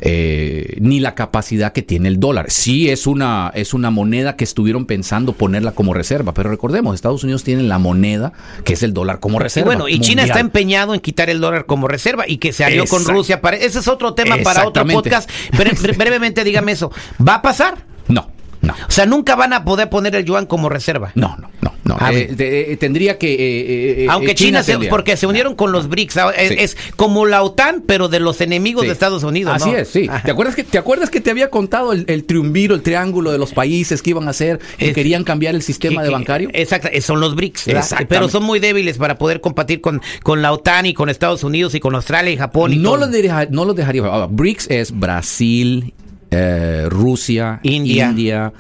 eh, 0.07 0.77
ni 0.81 1.00
la 1.00 1.15
capacidad 1.15 1.74
que 1.74 1.81
tiene 1.81 2.07
el 2.09 2.19
dólar. 2.19 2.51
Sí 2.51 2.91
es 2.91 3.07
una, 3.07 3.51
es 3.55 3.74
una 3.74 3.89
moneda 3.89 4.35
que 4.35 4.43
estuvieron 4.43 4.85
pensando 4.85 5.33
ponerla 5.33 5.71
como 5.71 5.95
reserva, 5.95 6.31
pero 6.33 6.51
recordemos, 6.51 6.93
Estados 6.93 7.24
Unidos 7.24 7.43
tiene 7.43 7.63
la 7.63 7.79
moneda 7.79 8.31
que 8.63 8.74
es 8.74 8.83
el 8.83 8.93
dólar 8.93 9.19
como 9.19 9.39
Y 9.39 9.41
reserva. 9.43 9.65
bueno, 9.65 9.88
y 9.89 10.00
China 10.00 10.24
está 10.24 10.39
empeñado 10.39 10.93
en 10.93 11.00
quitar 11.00 11.31
el 11.31 11.41
dólar 11.41 11.65
como 11.65 11.88
reserva 11.88 12.25
y 12.27 12.38
que 12.38 12.53
se 12.53 12.63
alió 12.63 12.85
con 12.85 13.03
Rusia. 13.03 13.41
Para, 13.41 13.57
ese 13.57 13.79
es 13.79 13.88
otro 13.88 14.13
tema 14.13 14.38
para 14.43 14.67
otro 14.67 14.85
podcast. 14.85 15.27
Pero 15.57 15.71
bre- 15.71 15.97
brevemente 15.97 16.43
dígame 16.43 16.74
eso. 16.74 16.91
¿Va 17.27 17.35
a 17.35 17.41
pasar? 17.41 17.75
No, 18.07 18.29
no. 18.62 18.74
O 18.88 18.91
sea, 18.91 19.07
nunca 19.07 19.35
van 19.35 19.53
a 19.53 19.63
poder 19.65 19.89
poner 19.89 20.15
el 20.15 20.24
yuan 20.24 20.45
como 20.45 20.69
reserva. 20.69 21.12
No, 21.15 21.35
no, 21.41 21.50
no, 21.62 21.74
no. 21.86 21.96
Ah, 22.00 22.12
Eh, 22.13 22.27
de- 22.36 22.74
eh, 22.74 22.77
tendría 22.77 23.18
que. 23.18 23.34
eh, 23.34 24.04
eh, 24.04 24.08
Aunque 24.10 24.36
China, 24.36 24.62
se, 24.63 24.77
porque 24.89 25.15
se 25.15 25.25
unieron 25.27 25.56
con 25.56 25.72
los 25.72 25.88
BRICS, 25.88 26.18
ah, 26.18 26.32
es, 26.38 26.50
Sí. 26.50 26.56
es 26.60 26.77
como 26.98 27.25
la 27.25 27.42
OTAN, 27.44 27.84
pero 27.88 28.10
de 28.10 28.20
los 28.20 28.42
enemigos 28.42 28.82
Sí. 28.82 28.88
de 28.88 28.94
Estados 28.94 29.24
Unidos. 29.24 29.54
Así 29.56 29.72
¿no? 29.72 29.77
es, 29.77 29.88
sí. 29.88 30.08
Ajá. 30.10 30.24
¿Te 30.24 30.32
acuerdas, 30.32 30.56
que, 30.56 30.63
¿Te 30.63 30.77
acuerdas 30.77 31.10
que 31.10 31.22
te 31.22 31.30
había 31.32 31.50
contado 31.50 31.94
el, 31.94 32.04
el 32.08 32.25
triunviro, 32.25 32.75
el 32.75 32.82
triángulo 32.82 33.32
de 33.32 33.38
los 33.38 33.54
países 33.54 34.01
que 34.01 34.10
iban 34.10 34.27
a 34.27 34.32
hacer, 34.32 34.60
que 34.77 34.89
Es- 34.89 34.94
querían 34.96 35.24
cambiar 35.24 35.56
el 35.56 35.62
sistema 35.62 36.01
Que- 36.01 36.08
de 36.08 36.12
bancario? 36.13 36.50
Exacto, 36.54 36.89
son 37.01 37.20
los 37.22 37.36
BRICS, 37.36 37.65
pero 38.10 38.27
son 38.30 38.44
muy 38.44 38.60
débiles 38.60 38.98
para 38.98 39.18
poder 39.18 39.39
combatir 39.39 39.80
con, 39.80 40.01
con 40.24 40.42
la 40.42 40.51
OTAN 40.51 40.88
y 40.88 40.94
con 40.94 41.10
Estados 41.10 41.44
Unidos 41.44 41.75
y 41.75 41.80
con 41.80 41.96
Australia 41.96 42.32
y 42.32 42.38
Japón. 42.38 42.74
Y 42.74 42.77
no 42.77 42.98
los, 42.98 43.12
deja- 43.12 43.48
no 43.51 43.63
los 43.63 43.75
dejaría. 43.75 44.01
ahora, 44.06 44.27
BRICS 44.27 44.68
es 44.72 44.92
Brasil, 45.00 45.94
eh, 46.32 46.86
Rusia, 46.89 47.60
India, 47.63 48.10
India, 48.10 48.54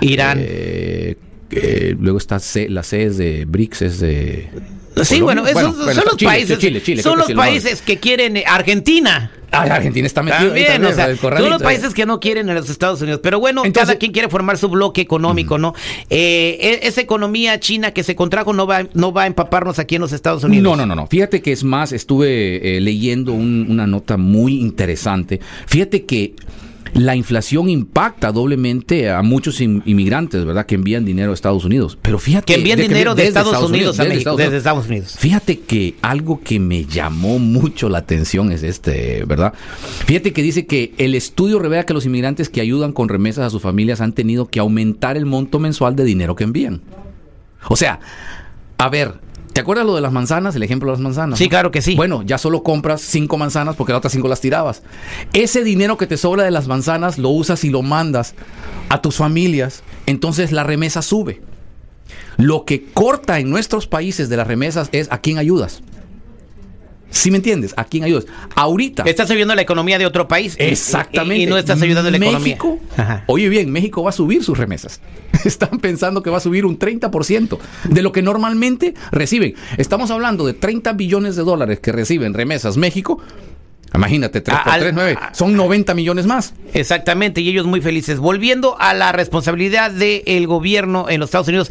Irán. 0.00 0.38
eh, 0.42 1.16
eh, 1.50 1.96
luego 1.98 2.18
está 2.18 2.38
C, 2.38 2.68
la 2.68 2.82
C 2.82 3.04
es 3.04 3.16
de 3.16 3.44
BRICS, 3.46 3.82
es 3.82 4.00
de. 4.00 4.48
Sí, 5.02 5.18
Colombia. 5.18 5.42
bueno, 5.42 5.46
esos 5.60 5.76
Bueno, 5.76 5.94
son 5.94 6.04
los 6.06 6.16
Chile, 6.16 6.30
países, 6.30 6.58
Chile, 6.58 6.80
Chile, 6.82 7.02
son 7.02 7.18
los 7.18 7.32
países 7.32 7.82
que 7.82 7.98
quieren 7.98 8.36
eh, 8.36 8.44
Argentina. 8.46 9.32
Ah, 9.50 9.62
Argentina 9.62 10.04
está 10.06 10.20
metido 10.22 10.52
ahí 10.52 10.64
También, 10.64 10.84
o 10.92 10.94
sea, 10.94 11.06
el 11.06 11.18
son 11.18 11.48
los 11.50 11.60
eh. 11.60 11.64
países 11.64 11.94
que 11.94 12.06
no 12.06 12.18
quieren 12.18 12.48
a 12.50 12.54
los 12.54 12.68
Estados 12.70 13.00
Unidos. 13.02 13.20
Pero 13.22 13.38
bueno, 13.38 13.64
Entonces- 13.64 13.86
cada 13.88 13.98
quien 13.98 14.10
quiere 14.12 14.28
formar 14.28 14.58
su 14.58 14.68
bloque 14.68 15.00
económico, 15.00 15.58
¿no? 15.58 15.74
Eh, 16.10 16.58
e- 16.82 16.88
esa 16.88 17.00
economía 17.00 17.58
china 17.60 17.92
que 17.92 18.02
se 18.02 18.16
contrajo 18.16 18.52
no 18.52 18.66
va, 18.66 18.86
no 18.94 19.12
va 19.12 19.24
a 19.24 19.26
empaparnos 19.28 19.78
aquí 19.78 19.94
en 19.96 20.00
los 20.00 20.12
Estados 20.12 20.42
Unidos. 20.44 20.64
No, 20.64 20.76
no, 20.76 20.86
no, 20.86 20.94
no. 20.96 21.06
Fíjate 21.06 21.40
que 21.40 21.52
es 21.52 21.62
más, 21.62 21.92
estuve 21.92 22.76
eh, 22.76 22.80
leyendo 22.80 23.32
un- 23.32 23.66
una 23.68 23.86
nota 23.86 24.16
muy 24.16 24.60
interesante. 24.60 25.40
Fíjate 25.66 26.04
que 26.04 26.34
la 26.94 27.16
inflación 27.16 27.68
impacta 27.68 28.30
doblemente 28.32 29.10
a 29.10 29.20
muchos 29.22 29.60
in- 29.60 29.82
inmigrantes, 29.84 30.44
¿verdad? 30.44 30.64
Que 30.64 30.76
envían 30.76 31.04
dinero 31.04 31.32
a 31.32 31.34
Estados 31.34 31.64
Unidos. 31.64 31.98
Pero 32.00 32.18
fíjate 32.18 32.46
Que 32.46 32.54
envían 32.58 32.78
de- 32.78 32.88
dinero 32.88 33.14
de 33.14 33.26
Estados, 33.26 33.62
Unidos, 33.68 33.98
a 33.98 34.04
México, 34.04 34.18
Estados 34.18 34.38
desde. 34.38 34.56
Estados 34.58 34.86
Unidos. 34.86 35.16
Fíjate 35.18 35.58
que 35.60 35.96
algo 36.02 36.40
que 36.42 36.60
me 36.60 36.84
llamó 36.84 37.38
mucho 37.38 37.88
la 37.88 37.98
atención 37.98 38.52
es 38.52 38.62
este, 38.62 39.24
¿verdad? 39.26 39.54
Fíjate 40.06 40.32
que 40.32 40.42
dice 40.42 40.66
que 40.66 40.94
el 40.98 41.14
estudio 41.14 41.58
revela 41.58 41.84
que 41.84 41.94
los 41.94 42.06
inmigrantes 42.06 42.48
que 42.48 42.60
ayudan 42.60 42.92
con 42.92 43.08
remesas 43.08 43.44
a 43.46 43.50
sus 43.50 43.60
familias 43.62 44.00
han 44.00 44.12
tenido 44.12 44.46
que 44.46 44.60
aumentar 44.60 45.16
el 45.16 45.26
monto 45.26 45.58
mensual 45.58 45.96
de 45.96 46.04
dinero 46.04 46.36
que 46.36 46.44
envían. 46.44 46.80
O 47.68 47.76
sea, 47.76 47.98
a 48.78 48.88
ver, 48.88 49.14
¿te 49.54 49.60
acuerdas 49.60 49.86
lo 49.86 49.94
de 49.94 50.02
las 50.02 50.12
manzanas? 50.12 50.54
El 50.56 50.64
ejemplo 50.64 50.90
de 50.90 50.98
las 50.98 51.00
manzanas. 51.00 51.38
Sí, 51.38 51.44
¿no? 51.44 51.50
claro 51.50 51.70
que 51.70 51.80
sí. 51.80 51.94
Bueno, 51.94 52.22
ya 52.22 52.36
solo 52.36 52.62
compras 52.62 53.00
cinco 53.00 53.38
manzanas 53.38 53.76
porque 53.76 53.92
las 53.92 53.98
otras 53.98 54.12
cinco 54.12 54.28
las 54.28 54.40
tirabas. 54.40 54.82
Ese 55.32 55.64
dinero 55.64 55.96
que 55.96 56.06
te 56.06 56.16
sobra 56.16 56.42
de 56.42 56.50
las 56.50 56.66
manzanas 56.66 57.16
lo 57.16 57.30
usas 57.30 57.64
y 57.64 57.70
lo 57.70 57.80
mandas 57.80 58.34
a 58.90 59.00
tus 59.00 59.16
familias. 59.16 59.82
Entonces 60.06 60.52
la 60.52 60.64
remesa 60.64 61.00
sube. 61.00 61.40
Lo 62.36 62.64
que 62.64 62.84
corta 62.84 63.38
en 63.38 63.48
nuestros 63.48 63.86
países 63.86 64.28
de 64.28 64.36
las 64.36 64.46
remesas 64.46 64.88
es 64.92 65.10
a 65.10 65.18
quién 65.18 65.38
ayudas. 65.38 65.82
¿Sí 67.14 67.30
me 67.30 67.36
entiendes? 67.36 67.72
¿A 67.76 67.84
quién 67.84 68.02
ayudas? 68.02 68.26
Ahorita. 68.56 69.04
Estás 69.04 69.30
ayudando 69.30 69.54
la 69.54 69.62
economía 69.62 69.98
de 69.98 70.04
otro 70.04 70.26
país. 70.26 70.56
Exactamente. 70.58 71.36
Y, 71.36 71.42
y 71.44 71.46
no 71.46 71.56
estás 71.56 71.80
ayudando 71.80 72.10
la 72.10 72.16
economía. 72.16 72.40
México, 72.40 72.80
Ajá. 72.96 73.22
oye 73.28 73.48
bien, 73.48 73.70
México 73.70 74.02
va 74.02 74.10
a 74.10 74.12
subir 74.12 74.42
sus 74.42 74.58
remesas. 74.58 75.00
Están 75.44 75.78
pensando 75.78 76.24
que 76.24 76.30
va 76.30 76.38
a 76.38 76.40
subir 76.40 76.66
un 76.66 76.76
30% 76.76 77.58
de 77.84 78.02
lo 78.02 78.10
que 78.10 78.20
normalmente 78.20 78.94
reciben. 79.12 79.54
Estamos 79.78 80.10
hablando 80.10 80.44
de 80.44 80.54
30 80.54 80.92
billones 80.94 81.36
de 81.36 81.44
dólares 81.44 81.78
que 81.78 81.92
reciben 81.92 82.34
remesas 82.34 82.76
México. 82.76 83.22
Imagínate, 83.94 84.40
3 84.40 84.58
por 84.64 84.72
Al- 84.72 84.80
3, 84.80 84.92
9. 84.94 85.16
Son 85.32 85.56
90 85.56 85.94
millones 85.94 86.26
más. 86.26 86.54
Exactamente, 86.72 87.40
y 87.40 87.48
ellos 87.48 87.66
muy 87.66 87.80
felices. 87.80 88.18
Volviendo 88.18 88.76
a 88.80 88.92
la 88.94 89.12
responsabilidad 89.12 89.90
del 89.90 90.46
gobierno 90.46 91.08
en 91.08 91.20
los 91.20 91.28
Estados 91.28 91.48
Unidos, 91.48 91.70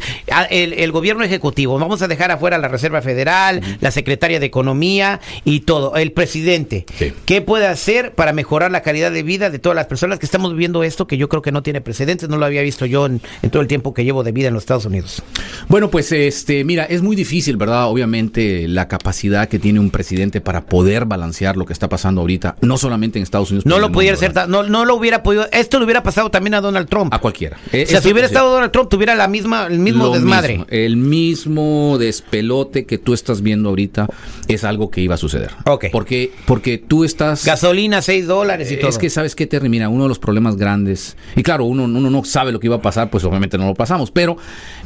el, 0.50 0.72
el 0.72 0.92
gobierno 0.92 1.24
ejecutivo, 1.24 1.78
vamos 1.78 2.00
a 2.02 2.08
dejar 2.08 2.30
afuera 2.30 2.56
la 2.58 2.68
Reserva 2.68 3.02
Federal, 3.02 3.60
la 3.80 3.90
Secretaria 3.90 4.40
de 4.40 4.46
Economía 4.46 5.20
y 5.44 5.60
todo, 5.60 5.96
el 5.96 6.12
presidente. 6.12 6.86
Sí. 6.98 7.12
¿Qué 7.26 7.42
puede 7.42 7.66
hacer 7.66 8.14
para 8.14 8.32
mejorar 8.32 8.70
la 8.70 8.80
calidad 8.82 9.12
de 9.12 9.22
vida 9.22 9.50
de 9.50 9.58
todas 9.58 9.76
las 9.76 9.86
personas 9.86 10.18
que 10.18 10.26
estamos 10.26 10.52
viviendo 10.52 10.82
esto, 10.82 11.06
que 11.06 11.16
yo 11.18 11.28
creo 11.28 11.42
que 11.42 11.52
no 11.52 11.62
tiene 11.62 11.80
precedentes, 11.82 12.28
no 12.28 12.38
lo 12.38 12.46
había 12.46 12.62
visto 12.62 12.86
yo 12.86 13.06
en, 13.06 13.20
en 13.42 13.50
todo 13.50 13.60
el 13.60 13.68
tiempo 13.68 13.92
que 13.92 14.04
llevo 14.04 14.24
de 14.24 14.32
vida 14.32 14.48
en 14.48 14.54
los 14.54 14.62
Estados 14.62 14.86
Unidos? 14.86 15.22
Bueno, 15.68 15.90
pues 15.90 16.10
este, 16.12 16.64
mira, 16.64 16.84
es 16.84 17.02
muy 17.02 17.16
difícil, 17.16 17.56
¿verdad? 17.58 17.88
Obviamente 17.88 18.66
la 18.68 18.88
capacidad 18.88 19.48
que 19.48 19.58
tiene 19.58 19.80
un 19.80 19.90
presidente 19.90 20.40
para 20.40 20.62
poder 20.66 21.04
balancear 21.04 21.56
lo 21.56 21.66
que 21.66 21.72
está 21.74 21.88
pasando 21.88 22.13
ahorita, 22.22 22.56
no 22.62 22.76
solamente 22.78 23.18
en 23.18 23.22
Estados 23.22 23.50
Unidos. 23.50 23.66
No 23.66 23.78
lo 23.78 23.90
pudiera 23.92 24.16
ta- 24.32 24.46
no, 24.46 24.62
no 24.62 24.84
lo 24.84 24.94
hubiera 24.94 25.22
podido, 25.22 25.46
esto 25.52 25.78
le 25.78 25.84
hubiera 25.84 26.02
pasado 26.02 26.30
también 26.30 26.54
a 26.54 26.60
Donald 26.60 26.88
Trump. 26.88 27.12
A 27.12 27.18
cualquiera. 27.18 27.56
o 27.66 27.70
sea, 27.86 28.00
si 28.00 28.10
hubiera 28.12 28.26
estado 28.26 28.52
Donald 28.52 28.72
Trump, 28.72 28.88
tuviera 28.88 29.14
la 29.14 29.28
misma, 29.28 29.66
el 29.66 29.78
mismo 29.78 30.04
Lo 30.06 30.12
desmadre. 30.12 30.48
mismo, 30.58 30.66
el 30.70 30.96
mismo 30.96 31.96
despelote 31.98 32.86
que 32.86 32.98
tú 32.98 33.14
estás 33.14 33.42
viendo 33.42 33.68
ahorita 33.70 34.06
es 34.48 34.64
algo 34.64 34.90
que 34.90 35.00
iba 35.00 35.14
a 35.14 35.18
suceder. 35.18 35.50
Ok. 35.66 35.86
Porque, 35.92 36.32
porque 36.46 36.78
tú 36.78 37.04
estás. 37.04 37.44
Gasolina, 37.44 38.02
6 38.02 38.26
dólares 38.26 38.70
y 38.70 38.76
todo. 38.76 38.88
Es 38.90 38.98
que, 38.98 39.10
¿sabes 39.10 39.34
qué, 39.34 39.46
Terry? 39.46 39.68
Mira, 39.68 39.88
uno 39.88 40.04
de 40.04 40.08
los 40.08 40.18
problemas 40.18 40.56
grandes, 40.56 41.16
y 41.36 41.42
claro, 41.42 41.64
uno, 41.64 41.84
uno 41.84 42.10
no 42.10 42.24
sabe 42.24 42.52
lo 42.52 42.60
que 42.60 42.66
iba 42.66 42.76
a 42.76 42.82
pasar, 42.82 43.10
pues 43.10 43.24
obviamente 43.24 43.58
no 43.58 43.66
lo 43.66 43.74
pasamos, 43.74 44.10
pero 44.10 44.36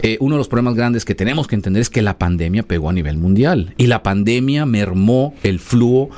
eh, 0.02 0.16
uno 0.20 0.34
de 0.36 0.38
los 0.38 0.48
problemas 0.48 0.74
grandes 0.74 1.04
que 1.04 1.14
tenemos 1.14 1.46
que 1.46 1.54
entender 1.54 1.80
es 1.82 1.90
que 1.90 2.02
la 2.02 2.18
pandemia 2.18 2.62
pegó 2.62 2.90
a 2.90 2.92
nivel 2.92 3.16
mundial 3.18 3.74
y 3.76 3.86
la 3.86 4.02
pandemia 4.02 4.66
mermó 4.66 5.34
el 5.42 5.58
flujo 5.58 6.10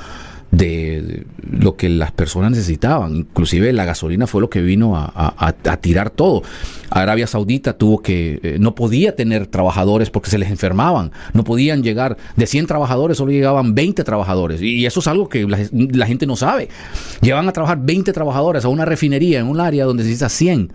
de 0.51 1.25
lo 1.49 1.77
que 1.77 1.87
las 1.89 2.11
personas 2.11 2.51
necesitaban. 2.51 3.15
Inclusive 3.15 3.71
la 3.73 3.85
gasolina 3.85 4.27
fue 4.27 4.41
lo 4.41 4.49
que 4.49 4.61
vino 4.61 4.97
a, 4.97 5.05
a- 5.15 5.55
a- 5.71 5.77
tirar 5.77 6.09
todo. 6.09 6.43
Arabia 6.89 7.25
Saudita 7.25 7.73
tuvo 7.77 8.01
que, 8.01 8.39
eh, 8.43 8.57
no 8.59 8.75
podía 8.75 9.15
tener 9.15 9.47
trabajadores 9.47 10.09
porque 10.09 10.29
se 10.29 10.37
les 10.37 10.49
enfermaban. 10.51 11.11
No 11.33 11.43
podían 11.45 11.83
llegar, 11.83 12.17
de 12.35 12.45
100 12.47 12.67
trabajadores 12.67 13.17
solo 13.17 13.31
llegaban 13.31 13.73
20 13.75 14.03
trabajadores. 14.03 14.61
Y 14.61 14.85
eso 14.85 14.99
es 14.99 15.07
algo 15.07 15.29
que 15.29 15.47
la, 15.47 15.57
la 15.71 16.05
gente 16.05 16.27
no 16.27 16.35
sabe. 16.35 16.67
Llevan 17.21 17.47
a 17.47 17.53
trabajar 17.53 17.79
20 17.81 18.11
trabajadores 18.11 18.65
a 18.65 18.67
una 18.67 18.83
refinería 18.83 19.39
en 19.39 19.47
un 19.47 19.59
área 19.61 19.85
donde 19.85 20.03
necesitas 20.03 20.33
100. 20.33 20.73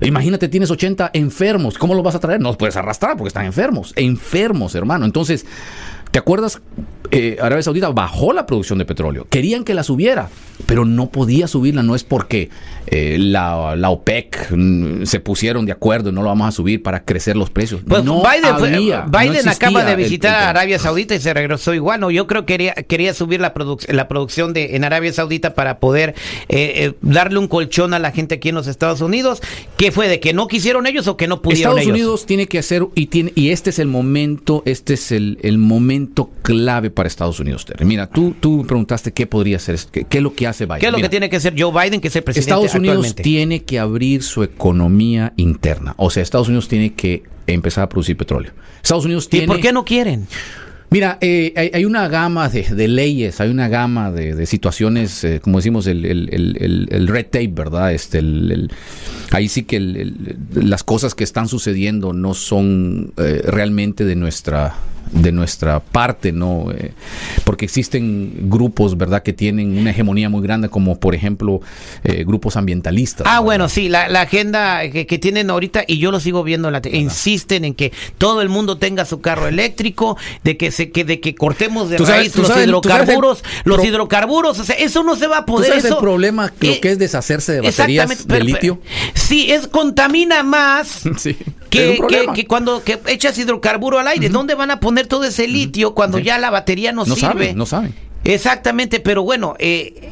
Imagínate, 0.00 0.46
tienes 0.48 0.70
80 0.70 1.10
enfermos. 1.12 1.76
¿Cómo 1.76 1.92
los 1.92 2.04
vas 2.04 2.14
a 2.14 2.20
traer? 2.20 2.40
No 2.40 2.50
los 2.50 2.56
puedes 2.56 2.76
arrastrar 2.76 3.16
porque 3.16 3.28
están 3.28 3.46
enfermos. 3.46 3.92
Enfermos, 3.96 4.76
hermano. 4.76 5.04
Entonces, 5.04 5.44
¿Te 6.10 6.18
acuerdas? 6.18 6.60
Eh, 7.10 7.38
Arabia 7.40 7.62
Saudita 7.62 7.88
bajó 7.88 8.34
la 8.34 8.44
producción 8.44 8.78
de 8.78 8.84
petróleo. 8.84 9.26
Querían 9.30 9.64
que 9.64 9.72
la 9.72 9.82
subiera, 9.82 10.28
pero 10.66 10.84
no 10.84 11.08
podía 11.10 11.48
subirla. 11.48 11.82
No 11.82 11.94
es 11.94 12.04
porque 12.04 12.50
eh, 12.86 13.16
la, 13.18 13.76
la 13.76 13.88
OPEC 13.88 14.50
mm, 14.50 15.04
se 15.04 15.18
pusieron 15.20 15.64
de 15.64 15.72
acuerdo, 15.72 16.12
no 16.12 16.20
lo 16.22 16.28
vamos 16.28 16.48
a 16.48 16.52
subir 16.52 16.82
para 16.82 17.04
crecer 17.06 17.34
los 17.34 17.48
precios. 17.48 17.80
Pues 17.88 18.04
no 18.04 18.20
Biden, 18.22 18.44
había, 18.52 19.06
Biden 19.06 19.48
acaba 19.48 19.84
de 19.84 19.96
visitar 19.96 20.32
el- 20.34 20.36
a 20.46 20.50
Arabia 20.50 20.78
Saudita 20.78 21.14
y 21.14 21.20
se 21.20 21.32
regresó 21.32 21.72
igual. 21.72 21.98
No, 22.00 22.10
yo 22.10 22.26
creo 22.26 22.42
que 22.44 22.52
quería, 22.54 22.74
quería 22.74 23.14
subir 23.14 23.40
la, 23.40 23.54
produc- 23.54 23.90
la 23.90 24.06
producción 24.06 24.52
de 24.52 24.76
en 24.76 24.84
Arabia 24.84 25.10
Saudita 25.12 25.54
para 25.54 25.78
poder 25.80 26.14
eh, 26.50 26.72
eh, 26.76 26.92
darle 27.00 27.38
un 27.38 27.48
colchón 27.48 27.94
a 27.94 27.98
la 27.98 28.10
gente 28.10 28.34
aquí 28.34 28.50
en 28.50 28.54
los 28.54 28.66
Estados 28.66 29.00
Unidos. 29.00 29.40
¿Qué 29.78 29.92
fue? 29.92 30.08
¿De 30.08 30.20
que 30.20 30.34
no 30.34 30.46
quisieron 30.46 30.86
ellos 30.86 31.06
o 31.08 31.16
que 31.16 31.26
no 31.26 31.40
pudieron 31.40 31.78
Estados 31.78 31.80
ellos? 31.82 31.94
Unidos 31.94 32.26
tiene 32.26 32.46
que 32.48 32.58
hacer 32.58 32.84
y 32.94 33.06
tiene 33.06 33.32
y 33.34 33.48
este 33.50 33.70
es 33.70 33.78
el 33.78 33.88
momento, 33.88 34.62
este 34.66 34.92
es 34.94 35.10
el, 35.10 35.38
el 35.42 35.56
momento 35.56 36.07
clave 36.42 36.90
para 36.90 37.06
Estados 37.06 37.38
Unidos. 37.40 37.64
Terry. 37.64 37.84
Mira, 37.84 38.06
tú 38.08 38.34
tú 38.40 38.64
preguntaste 38.66 39.12
qué 39.12 39.26
podría 39.26 39.56
hacer, 39.56 39.78
qué, 39.90 40.04
qué 40.04 40.18
es 40.18 40.22
lo 40.22 40.34
que 40.34 40.46
hace 40.46 40.64
Biden. 40.66 40.80
¿Qué 40.80 40.86
es 40.86 40.92
lo 40.92 40.98
Mira, 40.98 41.08
que 41.08 41.10
tiene 41.10 41.30
que 41.30 41.36
hacer 41.36 41.54
Joe 41.56 41.72
Biden, 41.72 42.00
que 42.00 42.08
es 42.08 42.16
el 42.16 42.22
presidente 42.22 42.50
Estados 42.50 42.74
Unidos 42.74 43.14
tiene 43.14 43.62
que 43.64 43.78
abrir 43.78 44.22
su 44.22 44.42
economía 44.42 45.32
interna. 45.36 45.94
O 45.98 46.10
sea, 46.10 46.22
Estados 46.22 46.48
Unidos 46.48 46.68
tiene 46.68 46.94
que 46.94 47.22
empezar 47.46 47.84
a 47.84 47.88
producir 47.88 48.16
petróleo. 48.16 48.52
Estados 48.82 49.04
Unidos 49.04 49.26
¿Y 49.26 49.30
tiene 49.30 49.46
por 49.46 49.60
qué 49.60 49.72
no 49.72 49.84
quieren? 49.84 50.26
Mira, 50.90 51.18
eh, 51.20 51.52
hay, 51.54 51.70
hay 51.74 51.84
una 51.84 52.08
gama 52.08 52.48
de, 52.48 52.62
de 52.62 52.88
leyes, 52.88 53.42
hay 53.42 53.50
una 53.50 53.68
gama 53.68 54.10
de, 54.10 54.34
de 54.34 54.46
situaciones, 54.46 55.22
eh, 55.22 55.38
como 55.38 55.58
decimos, 55.58 55.86
el, 55.86 56.06
el- 56.06 56.30
el- 56.32 56.56
el- 56.58 56.88
el 56.90 57.08
red 57.08 57.26
tape, 57.26 57.48
¿verdad? 57.48 57.92
Este, 57.92 58.22
ahí 59.32 59.48
sí 59.48 59.64
que 59.64 59.78
las 60.54 60.84
cosas 60.84 61.14
que 61.14 61.24
están 61.24 61.46
sucediendo 61.48 62.14
no 62.14 62.32
son 62.32 63.12
eh, 63.18 63.42
realmente 63.44 64.06
de 64.06 64.16
nuestra 64.16 64.76
de 65.12 65.32
nuestra 65.32 65.80
parte, 65.80 66.32
¿no? 66.32 66.70
Eh, 66.72 66.92
porque 67.44 67.64
existen 67.64 68.48
grupos, 68.50 68.96
¿verdad?, 68.96 69.22
que 69.22 69.32
tienen 69.32 69.78
una 69.78 69.90
hegemonía 69.90 70.28
muy 70.28 70.42
grande, 70.42 70.68
como 70.68 70.98
por 70.98 71.14
ejemplo 71.14 71.60
eh, 72.04 72.24
grupos 72.24 72.56
ambientalistas. 72.56 73.26
Ah, 73.26 73.30
¿verdad? 73.32 73.44
bueno, 73.44 73.68
sí, 73.68 73.88
la, 73.88 74.08
la 74.08 74.22
agenda 74.22 74.88
que, 74.90 75.06
que 75.06 75.18
tienen 75.18 75.50
ahorita, 75.50 75.84
y 75.86 75.98
yo 75.98 76.10
lo 76.10 76.20
sigo 76.20 76.42
viendo, 76.44 76.68
en 76.68 76.72
la 76.72 76.80
te- 76.80 76.96
insisten 76.96 77.64
en 77.64 77.74
que 77.74 77.92
todo 78.18 78.42
el 78.42 78.48
mundo 78.48 78.78
tenga 78.78 79.04
su 79.04 79.20
carro 79.20 79.48
eléctrico, 79.48 80.16
de 80.44 80.56
que 80.56 80.70
se 80.70 80.90
que, 80.90 81.04
de 81.04 81.20
que 81.20 81.34
cortemos 81.34 81.90
de 81.90 81.96
Tú 81.96 82.04
sabes- 82.06 82.20
raíz 82.20 82.32
tú 82.32 82.42
los 82.42 82.48
sabes- 82.50 82.66
tú 82.70 82.88
sabes 82.88 83.08
el 83.08 83.08
hidrocarburos, 83.14 83.44
los 83.64 83.84
hidrocarburos, 83.84 84.58
o 84.58 84.64
sea, 84.64 84.76
eso 84.76 85.02
no 85.02 85.16
se 85.16 85.26
va 85.26 85.38
a 85.38 85.44
¿Tú 85.44 85.54
poder. 85.54 85.68
sabes 85.70 85.84
el 85.84 85.90
eso- 85.92 86.00
problema, 86.00 86.52
lo 86.60 86.68
eh, 86.70 86.80
que 86.80 86.90
es 86.92 86.98
deshacerse 86.98 87.52
de 87.52 87.60
baterías 87.62 88.08
de 88.08 88.24
pero- 88.26 88.44
litio? 88.44 88.80
Sí, 89.14 89.50
es 89.50 89.66
contamina 89.68 90.42
más. 90.42 91.02
Sí, 91.18 91.36
Que, 91.70 91.98
que, 92.08 92.26
que 92.34 92.46
cuando 92.46 92.82
que 92.82 92.98
echas 93.08 93.36
hidrocarburo 93.38 93.98
al 93.98 94.08
aire, 94.08 94.28
¿dónde 94.28 94.54
van 94.54 94.70
a 94.70 94.80
poner 94.80 95.06
todo 95.06 95.24
ese 95.24 95.46
litio 95.48 95.94
cuando 95.94 96.18
ya 96.18 96.38
la 96.38 96.50
batería 96.50 96.92
no, 96.92 97.04
No 97.04 97.14
sirve? 97.14 97.28
saben, 97.32 97.56
no 97.58 97.66
saben. 97.66 97.94
Exactamente, 98.24 99.00
pero 99.00 99.22
bueno, 99.22 99.54
eh, 99.58 100.10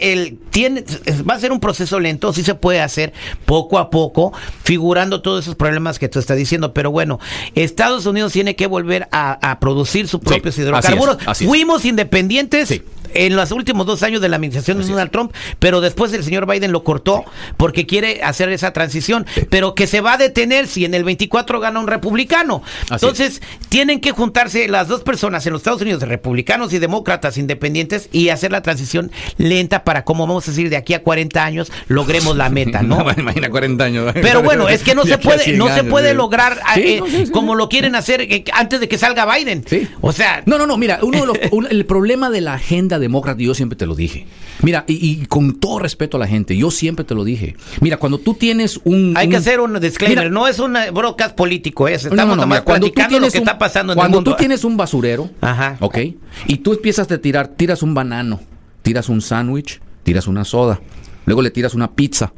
el- 0.00 0.38
tiene, 0.50 0.84
va 1.28 1.34
a 1.34 1.40
ser 1.40 1.50
un 1.50 1.60
proceso 1.60 1.98
lento, 1.98 2.32
sí 2.32 2.42
se 2.44 2.54
puede 2.54 2.80
hacer 2.80 3.12
poco 3.46 3.78
a 3.78 3.90
poco, 3.90 4.32
figurando 4.62 5.22
todos 5.22 5.44
esos 5.44 5.54
problemas 5.56 5.98
que 5.98 6.08
tú 6.08 6.18
estás 6.18 6.36
diciendo, 6.36 6.72
pero 6.74 6.90
bueno, 6.90 7.18
Estados 7.54 8.06
Unidos 8.06 8.32
tiene 8.32 8.54
que 8.54 8.66
volver 8.66 9.08
a, 9.12 9.50
a 9.50 9.58
producir 9.60 10.06
sus 10.08 10.20
propios 10.20 10.54
así 10.54 10.62
es, 10.62 10.68
hidrocarburos. 10.68 11.18
así 11.26 11.44
es. 11.44 11.48
Fuimos 11.48 11.84
independientes. 11.84 12.68
Sí. 12.68 12.82
En 13.14 13.36
los 13.36 13.50
últimos 13.52 13.86
dos 13.86 14.02
años 14.02 14.20
de 14.20 14.28
la 14.28 14.36
administración 14.36 14.78
de 14.78 14.86
Donald 14.86 15.10
Trump, 15.10 15.32
pero 15.58 15.80
después 15.80 16.12
el 16.12 16.24
señor 16.24 16.46
Biden 16.46 16.72
lo 16.72 16.84
cortó 16.84 17.24
porque 17.56 17.86
quiere 17.86 18.22
hacer 18.22 18.48
esa 18.50 18.72
transición, 18.72 19.26
pero 19.50 19.74
que 19.74 19.86
se 19.86 20.00
va 20.00 20.14
a 20.14 20.16
detener 20.18 20.66
si 20.66 20.84
en 20.84 20.94
el 20.94 21.04
24 21.04 21.60
gana 21.60 21.80
un 21.80 21.86
republicano. 21.86 22.62
Así 22.90 23.04
Entonces, 23.06 23.42
tienen 23.68 24.00
que 24.00 24.12
juntarse 24.12 24.68
las 24.68 24.88
dos 24.88 25.02
personas 25.02 25.46
en 25.46 25.52
los 25.52 25.60
Estados 25.60 25.82
Unidos, 25.82 26.02
republicanos 26.02 26.72
y 26.72 26.78
demócratas 26.78 27.38
independientes, 27.38 28.08
y 28.12 28.28
hacer 28.30 28.52
la 28.52 28.62
transición 28.62 29.10
lenta 29.36 29.84
para, 29.84 30.04
como 30.04 30.26
vamos 30.26 30.46
a 30.48 30.50
decir, 30.50 30.70
de 30.70 30.76
aquí 30.76 30.94
a 30.94 31.02
40 31.02 31.44
años 31.44 31.72
logremos 31.88 32.36
la 32.36 32.48
meta, 32.48 32.82
¿no? 32.82 33.04
imagina 33.16 33.50
40 33.50 33.84
años. 33.84 34.12
Pero 34.14 34.42
bueno, 34.42 34.68
es 34.68 34.82
que 34.82 34.94
no 34.94 35.04
se 35.06 35.18
puede, 35.18 35.44
100 35.44 35.58
no 35.58 35.74
se 35.74 35.84
puede 35.84 36.14
lograr 36.14 36.58
Sí, 36.74 36.80
eh, 36.80 37.00
no, 37.00 37.06
sí, 37.06 37.30
como 37.30 37.54
lo 37.54 37.68
quieren 37.68 37.94
hacer 37.94 38.22
eh, 38.22 38.44
antes 38.52 38.80
de 38.80 38.88
que 38.88 38.98
salga 38.98 39.26
Biden. 39.34 39.64
O 40.00 40.12
sea, 40.12 40.42
No, 40.46 40.58
no, 40.58 40.66
no, 40.66 40.76
mira, 40.76 41.00
uno 41.02 41.20
de 41.20 41.26
los, 41.26 41.38
un- 41.50 41.66
el 41.70 41.86
problema 41.86 42.30
de 42.30 42.40
la 42.40 42.54
agenda 42.54 42.97
demócrata, 42.98 43.40
y 43.42 43.46
yo 43.46 43.54
siempre 43.54 43.76
te 43.76 43.86
lo 43.86 43.94
dije. 43.94 44.26
Mira, 44.62 44.84
y, 44.88 44.94
y 45.22 45.26
con 45.26 45.58
todo 45.58 45.78
respeto 45.78 46.16
a 46.16 46.20
la 46.20 46.26
gente, 46.26 46.56
yo 46.56 46.70
siempre 46.70 47.04
te 47.04 47.14
lo 47.14 47.24
dije. 47.24 47.56
Mira, 47.80 47.96
cuando 47.96 48.18
tú 48.18 48.34
tienes 48.34 48.80
un. 48.84 49.14
hay 49.16 49.28
que 49.28 49.36
hacer 49.36 49.60
un 49.60 49.78
disclaimer, 49.80 50.18
Mira, 50.24 50.30
no 50.30 50.46
es 50.48 50.58
un 50.58 50.74
broadcast 50.92 51.34
político, 51.36 51.88
es, 51.88 52.04
estamos 52.04 52.36
no, 52.36 52.42
no, 52.42 52.46
mira, 52.46 52.62
cuando 52.64 52.86
tú 52.88 52.92
platicando 52.94 53.16
lo 53.16 53.30
tienes 53.30 53.32
que 53.32 53.38
un- 53.38 53.42
está 53.48 53.58
pasando 53.58 53.92
en 53.92 53.96
el 53.96 54.00
Cuando 54.00 54.16
mundo. 54.18 54.30
tú 54.32 54.36
tienes 54.36 54.64
un 54.64 54.76
basurero, 54.76 55.30
Ajá. 55.40 55.76
¿ok? 55.80 55.98
Y 56.46 56.56
tú 56.58 56.72
empiezas 56.72 57.10
a 57.10 57.18
tirar, 57.18 57.48
tiras 57.48 57.82
un 57.82 57.94
banano, 57.94 58.40
tiras 58.82 59.08
un 59.08 59.20
sándwich, 59.20 59.80
tiras 60.02 60.26
una 60.26 60.44
soda, 60.44 60.80
luego 61.26 61.42
le 61.42 61.50
tiras 61.50 61.74
una 61.74 61.92
pizza, 61.92 62.32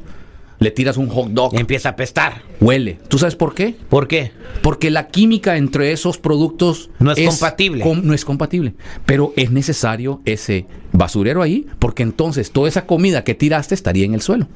le 0.61 0.69
tiras 0.71 0.95
un 0.97 1.09
hot 1.09 1.29
dog, 1.31 1.55
Empieza 1.59 1.89
a 1.89 1.95
pestar. 1.95 2.43
huele. 2.61 2.99
¿Tú 3.09 3.17
sabes 3.17 3.35
por 3.35 3.53
qué? 3.55 3.75
¿Por 3.89 4.07
qué? 4.07 4.31
Porque 4.61 4.91
la 4.91 5.07
química 5.07 5.57
entre 5.57 5.91
esos 5.91 6.17
productos 6.19 6.91
No 6.99 7.11
es 7.11 7.27
compatible. 7.27 7.83
com- 7.83 8.01
no 8.03 8.13
es 8.13 8.23
compatible. 8.23 8.75
Pero 9.07 9.33
es 9.35 9.49
necesario 9.51 10.21
ese 10.23 10.67
basurero 10.93 11.41
ahí, 11.41 11.65
porque 11.79 12.03
entonces 12.03 12.51
toda 12.51 12.69
esa 12.69 12.85
comida 12.85 13.23
que 13.23 13.33
tiraste 13.33 13.73
estaría 13.73 14.05
en 14.05 14.13
el 14.13 14.21
suelo. 14.21 14.47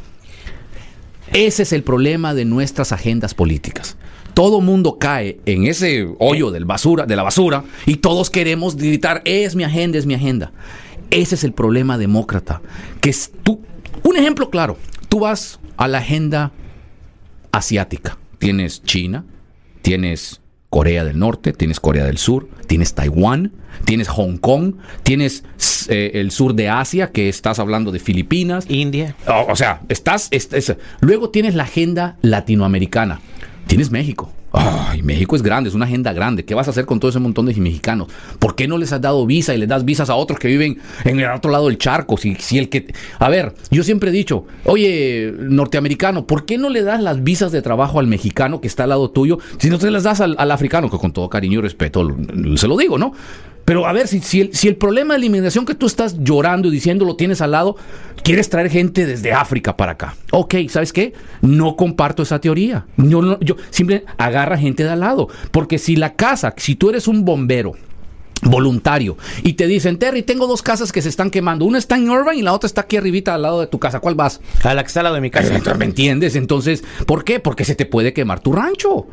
Ese 1.33 1.63
es 1.63 1.73
el 1.73 1.81
problema 1.83 2.33
de 2.35 2.45
nuestras 2.45 2.91
agendas 2.91 3.33
políticas. 3.33 3.97
Todo 4.35 4.61
mundo 4.61 4.97
cae 4.99 5.39
en 5.47 5.65
ese 5.65 6.07
hoyo 6.19 6.51
del 6.51 6.65
basura, 6.65 7.05
de 7.05 7.15
la 7.15 7.23
basura 7.23 7.63
y 7.87 7.95
todos 7.95 8.29
queremos 8.29 8.75
gritar, 8.75 9.21
es 9.25 9.55
mi 9.55 9.63
agenda, 9.63 9.97
es 9.97 10.05
mi 10.05 10.13
agenda. 10.13 10.51
Ese 11.09 11.33
es 11.35 11.43
el 11.43 11.53
problema 11.53 11.97
demócrata. 11.97 12.61
Que 13.01 13.09
es 13.09 13.31
tú, 13.43 13.61
un 14.03 14.17
ejemplo 14.17 14.49
claro, 14.51 14.77
tú 15.09 15.19
vas 15.21 15.59
a 15.77 15.87
la 15.87 15.99
agenda 15.99 16.51
asiática. 17.51 18.17
Tienes 18.39 18.83
China, 18.83 19.23
tienes 19.81 20.41
Corea 20.69 21.03
del 21.03 21.17
Norte, 21.19 21.53
tienes 21.53 21.79
Corea 21.79 22.05
del 22.05 22.17
Sur, 22.17 22.49
tienes 22.67 22.93
Taiwán, 22.95 23.53
tienes 23.85 24.07
Hong 24.09 24.37
Kong, 24.37 24.75
tienes 25.03 25.43
eh, 25.87 26.11
el 26.15 26.31
sur 26.31 26.53
de 26.53 26.69
Asia, 26.69 27.11
que 27.11 27.29
estás 27.29 27.59
hablando 27.59 27.91
de 27.91 27.99
Filipinas. 27.99 28.65
India. 28.69 29.15
O, 29.27 29.51
o 29.51 29.55
sea, 29.55 29.81
estás, 29.89 30.27
es- 30.31 30.51
es- 30.51 30.75
Luego 30.99 31.29
tienes 31.29 31.55
la 31.55 31.63
agenda 31.63 32.17
latinoamericana. 32.21 33.21
Tienes 33.67 33.89
México. 33.91 34.31
Ay, 34.57 35.01
México 35.01 35.35
es 35.35 35.41
grande, 35.41 35.69
es 35.69 35.75
una 35.75 35.85
agenda 35.85 36.13
grande. 36.13 36.45
¿Qué 36.45 36.55
vas 36.55 36.67
a 36.67 36.71
hacer 36.71 36.85
con 36.85 36.99
todo 36.99 37.09
ese 37.09 37.19
montón 37.19 37.45
de 37.45 37.53
mexicanos? 37.55 38.07
¿Por 38.39 38.55
qué 38.55 38.67
no 38.67 38.77
les 38.77 38.93
has 38.93 39.01
dado 39.01 39.25
visa 39.25 39.53
y 39.53 39.57
les 39.57 39.67
das 39.67 39.83
visas 39.83 40.09
a 40.09 40.15
otros 40.15 40.39
que 40.39 40.47
viven 40.47 40.79
en 41.03 41.19
el 41.19 41.29
otro 41.29 41.51
lado 41.51 41.67
del 41.67 41.77
charco? 41.77 42.17
Si, 42.17 42.35
si 42.35 42.57
el 42.57 42.69
que. 42.69 42.93
A 43.19 43.29
ver, 43.29 43.53
yo 43.71 43.83
siempre 43.83 44.09
he 44.09 44.13
dicho, 44.13 44.45
oye, 44.63 45.33
norteamericano, 45.37 46.25
¿por 46.25 46.45
qué 46.45 46.57
no 46.57 46.69
le 46.69 46.83
das 46.83 47.01
las 47.01 47.23
visas 47.23 47.51
de 47.51 47.61
trabajo 47.61 47.99
al 47.99 48.07
mexicano 48.07 48.61
que 48.61 48.67
está 48.67 48.83
al 48.83 48.89
lado 48.89 49.11
tuyo 49.11 49.39
si 49.57 49.69
no 49.69 49.77
te 49.77 49.91
las 49.91 50.03
das 50.03 50.21
al, 50.21 50.35
al 50.37 50.51
africano? 50.51 50.89
Que 50.89 50.97
con 50.97 51.11
todo 51.11 51.29
cariño 51.29 51.59
y 51.59 51.61
respeto 51.61 52.07
se 52.55 52.67
lo 52.67 52.77
digo, 52.77 52.97
¿no? 52.97 53.13
Pero 53.65 53.87
a 53.87 53.93
ver, 53.93 54.07
si, 54.07 54.19
si, 54.21 54.41
el, 54.41 54.53
si 54.55 54.67
el 54.67 54.75
problema 54.75 55.15
de 55.15 55.19
la 55.21 55.25
inmigración 55.25 55.65
que 55.65 55.73
tú 55.73 55.87
estás 55.87 56.17
llorando 56.19 56.67
y 56.67 56.71
diciendo 56.71 57.03
lo 57.03 57.15
tienes 57.15 57.41
al 57.41 57.51
lado, 57.51 57.75
quieres 58.23 58.47
traer 58.49 58.69
gente 58.69 59.05
desde 59.07 59.33
África 59.33 59.75
para 59.75 59.93
acá. 59.93 60.15
Ok, 60.31 60.53
¿sabes 60.69 60.93
qué? 60.93 61.13
No 61.41 61.75
comparto 61.75 62.21
esa 62.23 62.39
teoría. 62.39 62.85
Yo, 62.97 63.21
no- 63.23 63.39
yo 63.39 63.55
simple 63.71 64.05
agarra 64.17 64.57
gente 64.57 64.83
de 64.83 64.89
al 64.91 64.99
lado. 64.99 65.29
Porque 65.51 65.79
si 65.79 65.95
la 65.95 66.13
casa, 66.13 66.53
si 66.57 66.75
tú 66.75 66.89
eres 66.91 67.07
un 67.07 67.25
bombero, 67.25 67.73
voluntario 68.43 69.17
y 69.43 69.53
te 69.53 69.65
dicen, 69.65 69.97
Terry, 69.97 70.21
tengo 70.21 70.45
dos 70.45 70.61
casas 70.61 70.91
que 70.91 71.01
se 71.01 71.09
están 71.09 71.31
quemando. 71.31 71.65
Una 71.65 71.79
está 71.79 71.95
en 71.97 72.03
Irvine 72.11 72.35
y 72.35 72.41
la 72.43 72.53
otra 72.53 72.67
está 72.67 72.81
aquí 72.81 72.97
arribita 72.97 73.33
al 73.33 73.41
lado 73.41 73.59
de 73.61 73.67
tu 73.67 73.79
casa. 73.79 73.99
¿Cuál 73.99 74.13
vas? 74.15 74.41
A 74.63 74.73
la 74.75 74.83
que 74.83 74.87
está 74.87 74.99
al 74.99 75.05
lado 75.05 75.15
de 75.15 75.21
mi 75.21 75.31
casa. 75.31 75.59
¿Me 75.79 75.85
entiendes? 75.85 76.35
Entonces, 76.35 76.83
¿por 77.07 77.23
qué? 77.23 77.39
Porque 77.39 77.65
se 77.65 77.73
te 77.75 77.85
puede 77.87 78.13
quemar 78.13 78.41
tu 78.41 78.51
rancho. 78.53 79.07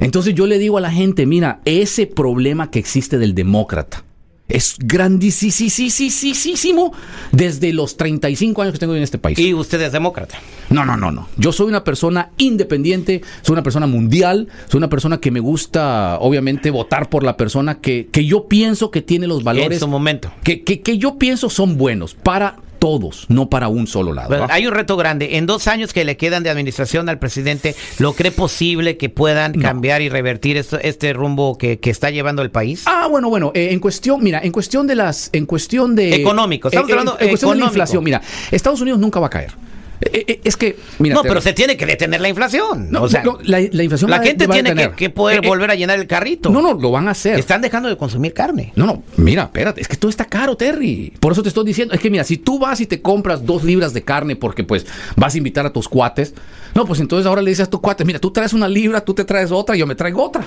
Entonces 0.00 0.34
yo 0.34 0.46
le 0.46 0.58
digo 0.58 0.78
a 0.78 0.80
la 0.80 0.90
gente, 0.90 1.26
mira, 1.26 1.60
ese 1.64 2.06
problema 2.06 2.70
que 2.70 2.78
existe 2.78 3.18
del 3.18 3.34
demócrata 3.34 4.04
es 4.48 4.76
grandísimo 4.78 6.92
desde 7.32 7.72
los 7.72 7.96
35 7.96 8.62
años 8.62 8.72
que 8.74 8.78
tengo 8.78 8.94
en 8.94 9.02
este 9.02 9.18
país. 9.18 9.38
Y 9.38 9.54
usted 9.54 9.80
es 9.80 9.92
demócrata. 9.92 10.38
No, 10.70 10.84
no, 10.84 10.96
no, 10.96 11.10
no. 11.10 11.28
Yo 11.38 11.52
soy 11.52 11.68
una 11.68 11.82
persona 11.82 12.30
independiente, 12.36 13.22
soy 13.42 13.54
una 13.54 13.62
persona 13.62 13.86
mundial, 13.86 14.48
soy 14.68 14.78
una 14.78 14.90
persona 14.90 15.18
que 15.18 15.30
me 15.30 15.40
gusta, 15.40 16.18
obviamente, 16.20 16.70
votar 16.70 17.08
por 17.08 17.22
la 17.22 17.36
persona 17.36 17.80
que, 17.80 18.08
que 18.12 18.26
yo 18.26 18.46
pienso 18.46 18.90
que 18.90 19.00
tiene 19.00 19.26
los 19.26 19.44
valores 19.44 19.72
En 19.72 19.80
su 19.80 19.88
momento. 19.88 20.30
que, 20.42 20.62
que, 20.62 20.82
que 20.82 20.98
yo 20.98 21.18
pienso 21.18 21.48
son 21.48 21.78
buenos 21.78 22.14
para 22.14 22.58
todos, 22.84 23.24
no 23.30 23.48
para 23.48 23.68
un 23.68 23.86
solo 23.86 24.12
lado. 24.12 24.46
Hay 24.50 24.66
un 24.66 24.74
reto 24.74 24.98
grande. 24.98 25.38
En 25.38 25.46
dos 25.46 25.68
años 25.68 25.94
que 25.94 26.04
le 26.04 26.18
quedan 26.18 26.42
de 26.42 26.50
administración 26.50 27.08
al 27.08 27.18
presidente, 27.18 27.74
¿lo 27.98 28.12
cree 28.12 28.30
posible 28.30 28.98
que 28.98 29.08
puedan 29.08 29.54
cambiar 29.54 30.02
y 30.02 30.10
revertir 30.10 30.58
esto- 30.58 30.78
este 30.78 31.14
rumbo 31.14 31.56
que, 31.56 31.78
que 31.80 31.88
está 31.88 32.10
llevando 32.10 32.42
el 32.42 32.50
país? 32.50 32.82
Ah, 32.84 33.06
bueno, 33.10 33.30
bueno, 33.30 33.52
eh, 33.54 33.68
en 33.70 33.80
cuestión, 33.80 34.22
mira, 34.22 34.40
en 34.42 34.52
cuestión 34.52 34.86
de 34.86 34.96
las, 34.96 35.30
en 35.32 35.46
cuestión 35.46 35.94
de... 35.96 36.14
Económico, 36.14 36.68
estamos 36.68 36.90
eh, 36.90 36.92
hablando 36.92 37.16
en 37.18 37.28
cuestión 37.30 37.52
de 37.54 37.60
la 37.60 37.64
inflación, 37.68 38.04
mira, 38.04 38.20
Estados 38.50 38.82
Unidos 38.82 39.00
nunca 39.00 39.18
va 39.18 39.28
a 39.28 39.30
caer. 39.30 39.52
Eh, 40.00 40.24
eh, 40.26 40.40
es 40.44 40.56
que, 40.56 40.76
mira. 40.98 41.14
no, 41.14 41.22
pero 41.22 41.40
se 41.40 41.52
tiene 41.52 41.76
que 41.76 41.86
detener 41.86 42.20
la 42.20 42.28
inflación. 42.28 42.90
No, 42.90 43.02
o 43.02 43.08
sea, 43.08 43.22
no, 43.22 43.38
la, 43.42 43.60
la 43.70 43.82
inflación 43.82 44.10
la 44.10 44.18
va- 44.18 44.24
gente 44.24 44.46
va 44.46 44.54
tiene 44.54 44.90
que, 44.96 45.10
poder 45.10 45.44
eh, 45.44 45.48
volver 45.48 45.70
a 45.70 45.74
llenar 45.74 45.98
el 45.98 46.06
carrito. 46.06 46.50
No, 46.50 46.60
no, 46.60 46.74
lo 46.74 46.90
van 46.90 47.08
a 47.08 47.12
hacer. 47.12 47.38
Están 47.38 47.60
dejando 47.62 47.88
de 47.88 47.96
consumir 47.96 48.34
carne. 48.34 48.72
No, 48.76 48.86
no, 48.86 49.02
mira, 49.16 49.44
espérate, 49.44 49.80
es 49.80 49.88
que 49.88 49.96
todo 49.96 50.10
está 50.10 50.24
caro, 50.26 50.56
Terry. 50.56 51.12
Por 51.20 51.32
eso 51.32 51.42
te 51.42 51.48
estoy 51.48 51.64
diciendo, 51.64 51.94
es 51.94 52.00
que 52.00 52.10
mira, 52.10 52.24
si 52.24 52.36
tú 52.36 52.58
vas 52.58 52.80
y 52.80 52.86
te 52.86 53.00
compras 53.00 53.46
dos 53.46 53.62
libras 53.64 53.94
de 53.94 54.02
carne 54.02 54.36
porque 54.36 54.64
pues 54.64 54.84
vas 55.16 55.34
a 55.34 55.38
invitar 55.38 55.64
a 55.64 55.72
tus 55.72 55.88
cuates, 55.88 56.34
no, 56.74 56.84
pues 56.84 57.00
entonces 57.00 57.26
ahora 57.26 57.40
le 57.42 57.50
dices 57.50 57.66
a 57.68 57.70
tus 57.70 57.80
cuates, 57.80 58.06
mira, 58.06 58.18
tú 58.18 58.30
traes 58.32 58.52
una 58.52 58.68
libra, 58.68 59.00
tú 59.00 59.14
te 59.14 59.24
traes 59.24 59.50
otra, 59.52 59.76
yo 59.76 59.86
me 59.86 59.94
traigo 59.94 60.22
otra. 60.22 60.44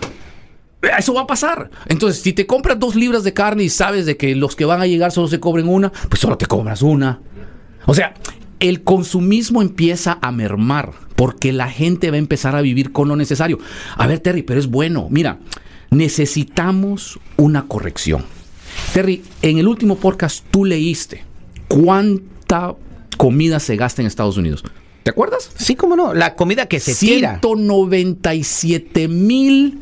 Eso 0.98 1.14
va 1.14 1.22
a 1.22 1.28
pasar. 1.28 1.72
Entonces, 1.88 2.22
si 2.22 2.34
te 2.34 2.46
compras 2.46 2.80
dos 2.80 2.96
libras 2.96 3.24
de 3.24 3.34
carne 3.34 3.64
y 3.64 3.70
sabes 3.70 4.06
de 4.06 4.16
que 4.16 4.36
los 4.36 4.56
que 4.56 4.64
van 4.66 4.80
a 4.82 4.86
llegar 4.86 5.12
solo 5.12 5.28
se 5.28 5.40
cobren 5.40 5.68
una, 5.68 5.92
pues 6.10 6.20
solo 6.22 6.38
te 6.38 6.46
cobras 6.46 6.82
una. 6.84 7.20
O 7.88 7.94
sea, 7.96 8.14
el 8.60 8.84
consumismo 8.84 9.62
empieza 9.62 10.18
a 10.22 10.32
mermar 10.32 10.92
porque 11.16 11.52
la 11.54 11.70
gente 11.70 12.10
va 12.10 12.16
a 12.16 12.20
empezar 12.20 12.56
a 12.56 12.62
vivir 12.62 12.92
con 12.92 13.08
lo 13.08 13.16
necesario. 13.16 13.60
A 13.96 14.08
ver, 14.08 14.20
Terry, 14.20 14.44
pero 14.44 14.60
es 14.60 14.68
bueno. 14.68 15.08
Mira, 15.10 15.40
necesitamos 15.92 17.20
una 17.38 17.68
corrección. 17.68 18.26
Terry, 18.94 19.24
en 19.42 19.58
el 19.58 19.68
último 19.68 19.98
podcast 19.98 20.46
tú 20.52 20.66
leíste 20.66 21.24
cuánta 21.68 22.76
comida 23.18 23.60
se 23.60 23.76
gasta 23.76 24.02
en 24.02 24.08
Estados 24.08 24.38
Unidos. 24.38 24.64
¿Te 25.04 25.12
acuerdas? 25.12 25.52
Sí, 25.56 25.76
cómo 25.76 25.96
no. 25.96 26.14
La 26.14 26.36
comida 26.36 26.68
que 26.68 26.80
se 26.80 26.94
tira. 26.96 27.40
197 27.42 29.08
mil 29.08 29.82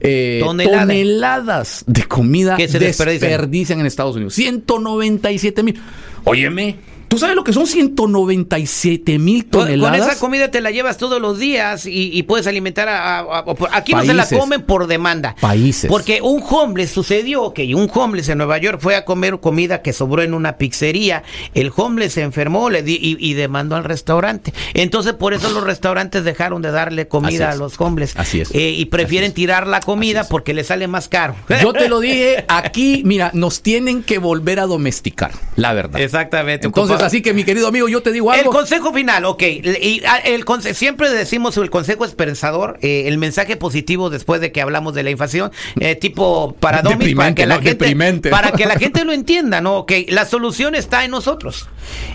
eh, 0.00 0.40
Tonelada. 0.44 0.80
toneladas 0.82 1.84
de 1.86 2.04
comida 2.04 2.56
Que 2.56 2.68
se 2.68 2.78
desperdician. 2.78 3.30
desperdician 3.30 3.80
en 3.80 3.86
Estados 3.86 4.16
Unidos. 4.16 4.34
197 4.34 5.62
mil. 5.62 5.80
Óyeme, 6.24 6.76
¿tú 7.14 7.18
sabes 7.20 7.36
lo 7.36 7.44
que 7.44 7.52
son 7.52 7.66
197 7.66 9.18
mil 9.18 9.42
Con, 9.44 9.50
con 9.52 9.60
toneladas? 9.68 10.08
esa 10.08 10.18
comida 10.20 10.50
te 10.50 10.60
la 10.60 10.70
llevas 10.70 10.96
todos 10.98 11.20
los 11.20 11.38
días 11.38 11.86
y, 11.86 12.10
y 12.12 12.22
puedes 12.24 12.46
alimentar 12.46 12.88
a, 12.88 13.18
a- 13.20 13.20
a- 13.20 13.44
aquí 13.72 13.92
no 13.92 14.04
se 14.04 14.14
la 14.14 14.26
comen 14.28 14.62
por 14.62 14.86
demanda. 14.86 15.34
Países. 15.40 15.88
Porque 15.88 16.20
un 16.22 16.42
homeless 16.48 16.90
sucedió 16.90 17.52
que 17.52 17.74
un 17.74 17.90
homeless 17.92 18.28
en 18.28 18.38
Nueva 18.38 18.58
York 18.58 18.78
fue 18.80 18.96
a 18.96 19.04
comer 19.04 19.38
comida 19.40 19.82
que 19.82 19.92
sobró 19.92 20.22
en 20.22 20.34
una 20.34 20.56
pizzería. 20.58 21.22
El 21.54 21.72
homeless 21.74 22.14
se 22.14 22.22
enfermó 22.22 22.70
le 22.70 22.82
di- 22.82 22.98
y, 23.00 23.16
y 23.18 23.34
demandó 23.34 23.76
al 23.76 23.84
restaurante. 23.84 24.52
Entonces 24.74 25.12
por 25.14 25.34
eso 25.34 25.50
los 25.50 25.64
restaurantes 25.64 26.24
dejaron 26.24 26.62
de 26.62 26.70
darle 26.70 27.08
comida 27.08 27.50
a 27.50 27.56
los 27.56 27.80
homeless. 27.80 28.14
Así 28.16 28.40
es. 28.40 28.50
Eh, 28.54 28.70
y 28.70 28.86
prefieren 28.86 29.32
tirar 29.32 29.66
la 29.66 29.80
comida 29.80 30.24
porque 30.28 30.54
le 30.54 30.64
sale 30.64 30.88
más 30.88 31.08
caro. 31.08 31.34
Yo 31.62 31.72
te 31.72 31.88
lo 31.88 32.00
dije, 32.00 32.44
aquí, 32.48 33.02
mira, 33.04 33.30
nos 33.34 33.62
tienen 33.62 34.02
que 34.02 34.18
volver 34.18 34.58
a 34.60 34.66
domesticar, 34.66 35.32
la 35.56 35.72
verdad. 35.72 36.00
Exactamente. 36.00 36.66
Entonces, 36.66 37.00
así 37.04 37.22
que 37.22 37.32
mi 37.32 37.44
querido 37.44 37.68
amigo, 37.68 37.88
yo 37.88 38.02
te 38.02 38.12
digo 38.12 38.32
El 38.32 38.40
algo. 38.40 38.52
consejo 38.52 38.92
final, 38.92 39.24
ok. 39.24 39.42
Y, 39.42 40.02
ah, 40.06 40.18
el 40.18 40.44
siempre 40.74 41.10
decimos 41.10 41.56
el 41.56 41.70
consejo 41.70 42.04
esperanzador, 42.04 42.78
eh, 42.82 43.04
el 43.06 43.18
mensaje 43.18 43.56
positivo 43.56 44.10
después 44.10 44.40
de 44.40 44.52
que 44.52 44.60
hablamos 44.60 44.94
de 44.94 45.02
la 45.02 45.10
inflación, 45.10 45.52
eh, 45.80 45.94
tipo 45.96 46.54
para 46.60 46.82
para 46.82 47.34
que 47.34 47.46
la 47.46 47.56
¿no? 47.56 47.62
gente, 47.62 47.70
Deprimente. 47.84 48.30
para 48.30 48.52
que 48.52 48.66
la 48.66 48.76
gente 48.76 49.04
lo 49.04 49.12
entienda, 49.12 49.60
¿no? 49.60 49.78
Ok, 49.78 49.92
la 50.08 50.24
solución 50.26 50.74
está 50.74 51.04
en 51.04 51.10
nosotros. 51.10 51.68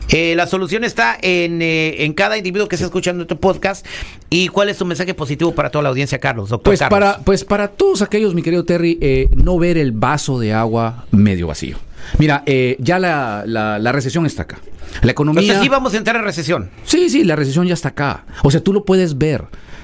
Eh, 0.10 0.34
la 0.36 0.48
solución 0.48 0.84
está 0.84 1.18
en, 1.22 1.62
eh, 1.62 2.04
en 2.04 2.14
cada 2.14 2.38
individuo 2.38 2.68
que 2.68 2.76
está 2.76 2.86
escuchando 2.86 3.28
tu 3.28 3.40
podcast. 3.40 3.86
¿Y 4.30 4.48
cuál 4.50 4.70
es 4.70 4.78
tu 4.78 4.86
mensaje 4.86 5.14
positivo 5.14 5.54
para 5.54 5.70
toda 5.70 5.84
la 5.84 5.90
audiencia, 5.90 6.20
Carlos? 6.20 6.50
Doctor 6.50 6.72
Pues 6.72 6.80
Carlos? 6.80 7.00
para, 7.00 7.20
pues 7.24 7.44
para 7.46 7.68
todos 7.70 8.02
aquellos, 8.02 8.34
mi 8.34 8.42
querido 8.42 8.64
Terry, 8.66 8.98
eh, 9.02 9.28
no 9.36 9.58
ver 9.60 9.78
el 9.78 9.92
vaso 9.92 10.40
de 10.40 10.54
agua 10.54 11.06
medio 11.12 11.48
vacío. 11.48 11.78
Mira, 12.18 12.44
eh, 12.46 12.76
ya 12.80 13.00
la, 13.00 13.44
la- 13.46 13.80
la 13.80 13.92
recesión 13.92 14.26
está 14.26 14.44
acá. 14.44 14.60
La 15.02 15.12
economía... 15.12 15.42
Entonces 15.42 15.64
sí 15.64 15.70
vamos 15.70 15.94
a 15.94 15.98
entrar 15.98 16.16
en 16.16 16.24
recesión. 16.24 16.70
Sí, 16.84 17.10
sí, 17.10 17.24
la 17.24 17.36
recesión 17.36 17.68
ya 17.68 17.74
está 17.74 17.90
acá. 17.90 18.26
O 18.44 18.52
sea, 18.52 18.62
tú 18.64 18.74
lo 18.74 18.86
puedes 18.86 19.18
ver, 19.18 19.44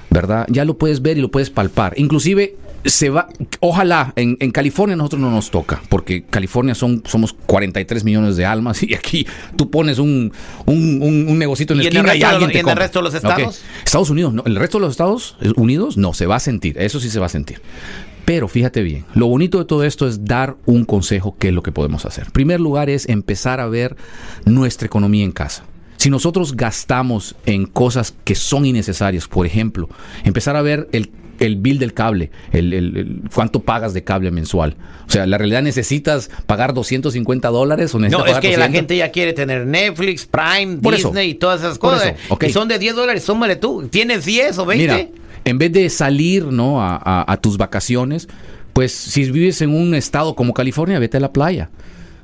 ¿verdad? 0.10 0.45
Ya 0.49 0.65
lo 0.65 0.78
puedes 0.78 1.01
ver 1.01 1.17
y 1.17 1.21
lo 1.21 1.30
puedes 1.30 1.49
palpar. 1.49 1.93
Inclusive 1.97 2.56
se 2.86 3.10
va, 3.10 3.28
ojalá 3.62 4.13
en, 4.15 4.38
en 4.39 4.51
California 4.51 4.93
a 4.93 4.97
nosotros 4.97 5.19
no 5.19 5.32
nos 5.32 5.49
toca, 5.49 5.82
porque 5.89 6.23
California 6.23 6.75
son 6.75 7.01
somos 7.08 7.34
43 7.34 8.04
millones 8.04 8.36
de 8.38 8.45
almas 8.45 8.84
y 8.84 8.93
aquí 8.93 9.25
tú 9.56 9.71
pones 9.71 9.97
un, 9.97 10.32
un, 10.67 11.01
un, 11.01 11.25
un 11.28 11.39
negocito 11.39 11.73
en 11.73 11.78
la 11.80 11.84
¿Y 11.86 11.88
en 11.88 11.93
el 11.93 12.06
esquina 12.06 12.15
y 12.15 12.23
alguien 12.23 12.51
te 12.51 12.58
y 12.58 12.62
en 12.62 12.69
el 12.69 12.75
resto 12.75 12.99
de 12.99 13.04
los 13.06 13.13
estados? 13.15 13.62
Estados 13.84 14.10
Unidos, 14.12 14.34
no. 14.36 14.43
El 14.45 14.56
resto 14.56 14.78
de 14.78 14.84
los 14.84 14.91
Estados 14.91 15.36
Unidos 15.56 15.97
no, 15.97 16.13
se 16.13 16.28
va 16.28 16.36
a 16.36 16.39
sentir. 16.39 16.78
Eso 16.80 16.99
sí 16.99 17.10
se 17.10 17.19
va 17.19 17.25
a 17.25 17.30
sentir. 17.30 17.60
Pero 18.25 18.47
fíjate 18.47 18.81
bien, 18.81 19.05
lo 19.13 19.27
bonito 19.27 19.59
de 19.59 19.65
todo 19.65 19.83
esto 19.83 20.07
es 20.07 20.25
dar 20.25 20.55
un 20.65 20.83
consejo 20.85 21.35
que 21.38 21.49
es 21.49 21.53
lo 21.53 21.61
que 21.63 21.71
podemos 21.71 22.05
hacer. 22.05 22.25
En 22.25 22.31
primer 22.31 22.59
lugar 22.59 22.89
es 22.89 23.07
empezar 23.07 23.59
a 23.59 23.67
ver 23.67 23.95
nuestra 24.45 24.88
economía 24.88 25.23
en 25.23 25.31
casa. 25.31 25.63
Si 25.97 26.09
nosotros 26.09 26.55
gastamos 26.55 27.35
en 27.45 27.65
cosas 27.67 28.15
que 28.23 28.35
son 28.35 28.65
innecesarias, 28.65 29.27
por 29.27 29.45
ejemplo, 29.45 29.89
empezar 30.23 30.55
a 30.55 30.61
ver 30.61 30.88
el, 30.91 31.09
el 31.39 31.55
bill 31.57 31.79
del 31.79 31.93
cable, 31.93 32.31
el, 32.51 32.73
el- 32.73 32.97
el- 32.97 33.21
cuánto 33.33 33.61
pagas 33.61 33.93
de 33.93 34.03
cable 34.03 34.31
mensual. 34.31 34.75
O 35.07 35.11
sea, 35.11 35.25
¿la 35.27 35.38
realidad 35.38 35.61
necesitas 35.61 36.29
pagar 36.47 36.73
250 36.73 37.47
dólares 37.49 37.93
o 37.95 37.99
necesitas 37.99 38.19
No, 38.19 38.25
es 38.25 38.31
pagar 38.33 38.41
que 38.41 38.49
la 38.57 38.65
200? 38.65 38.75
gente 38.79 38.97
ya 38.97 39.11
quiere 39.11 39.33
tener 39.33 39.65
Netflix, 39.67 40.25
Prime, 40.25 40.77
Por 40.77 40.93
eso. 40.95 41.09
Disney 41.09 41.29
y 41.31 41.33
todas 41.35 41.61
esas 41.61 41.77
cosas. 41.79 42.13
eso, 42.41 42.53
son 42.53 42.67
de 42.67 42.77
10 42.79 42.95
dólares, 42.95 43.23
súmale 43.23 43.55
tú. 43.55 43.88
¿Tienes 43.89 44.25
10 44.25 44.57
o 44.57 44.65
20? 44.65 44.83
Mira, 44.83 45.07
en 45.45 45.58
vez 45.58 45.71
de 45.71 45.89
salir 45.89 46.45
¿no? 46.47 46.81
a, 46.81 47.23
a- 47.31 47.38
tus 47.38 47.58
vacaciones, 47.58 48.27
pues 48.73 48.91
si 48.91 49.31
vives 49.31 49.62
en 49.62 49.69
un 49.73 49.95
estado 49.95 50.36
como 50.36 50.53
California, 50.53 50.99
vete 50.99 51.17
a 51.17 51.21
la 51.21 51.31
playa. 51.31 51.69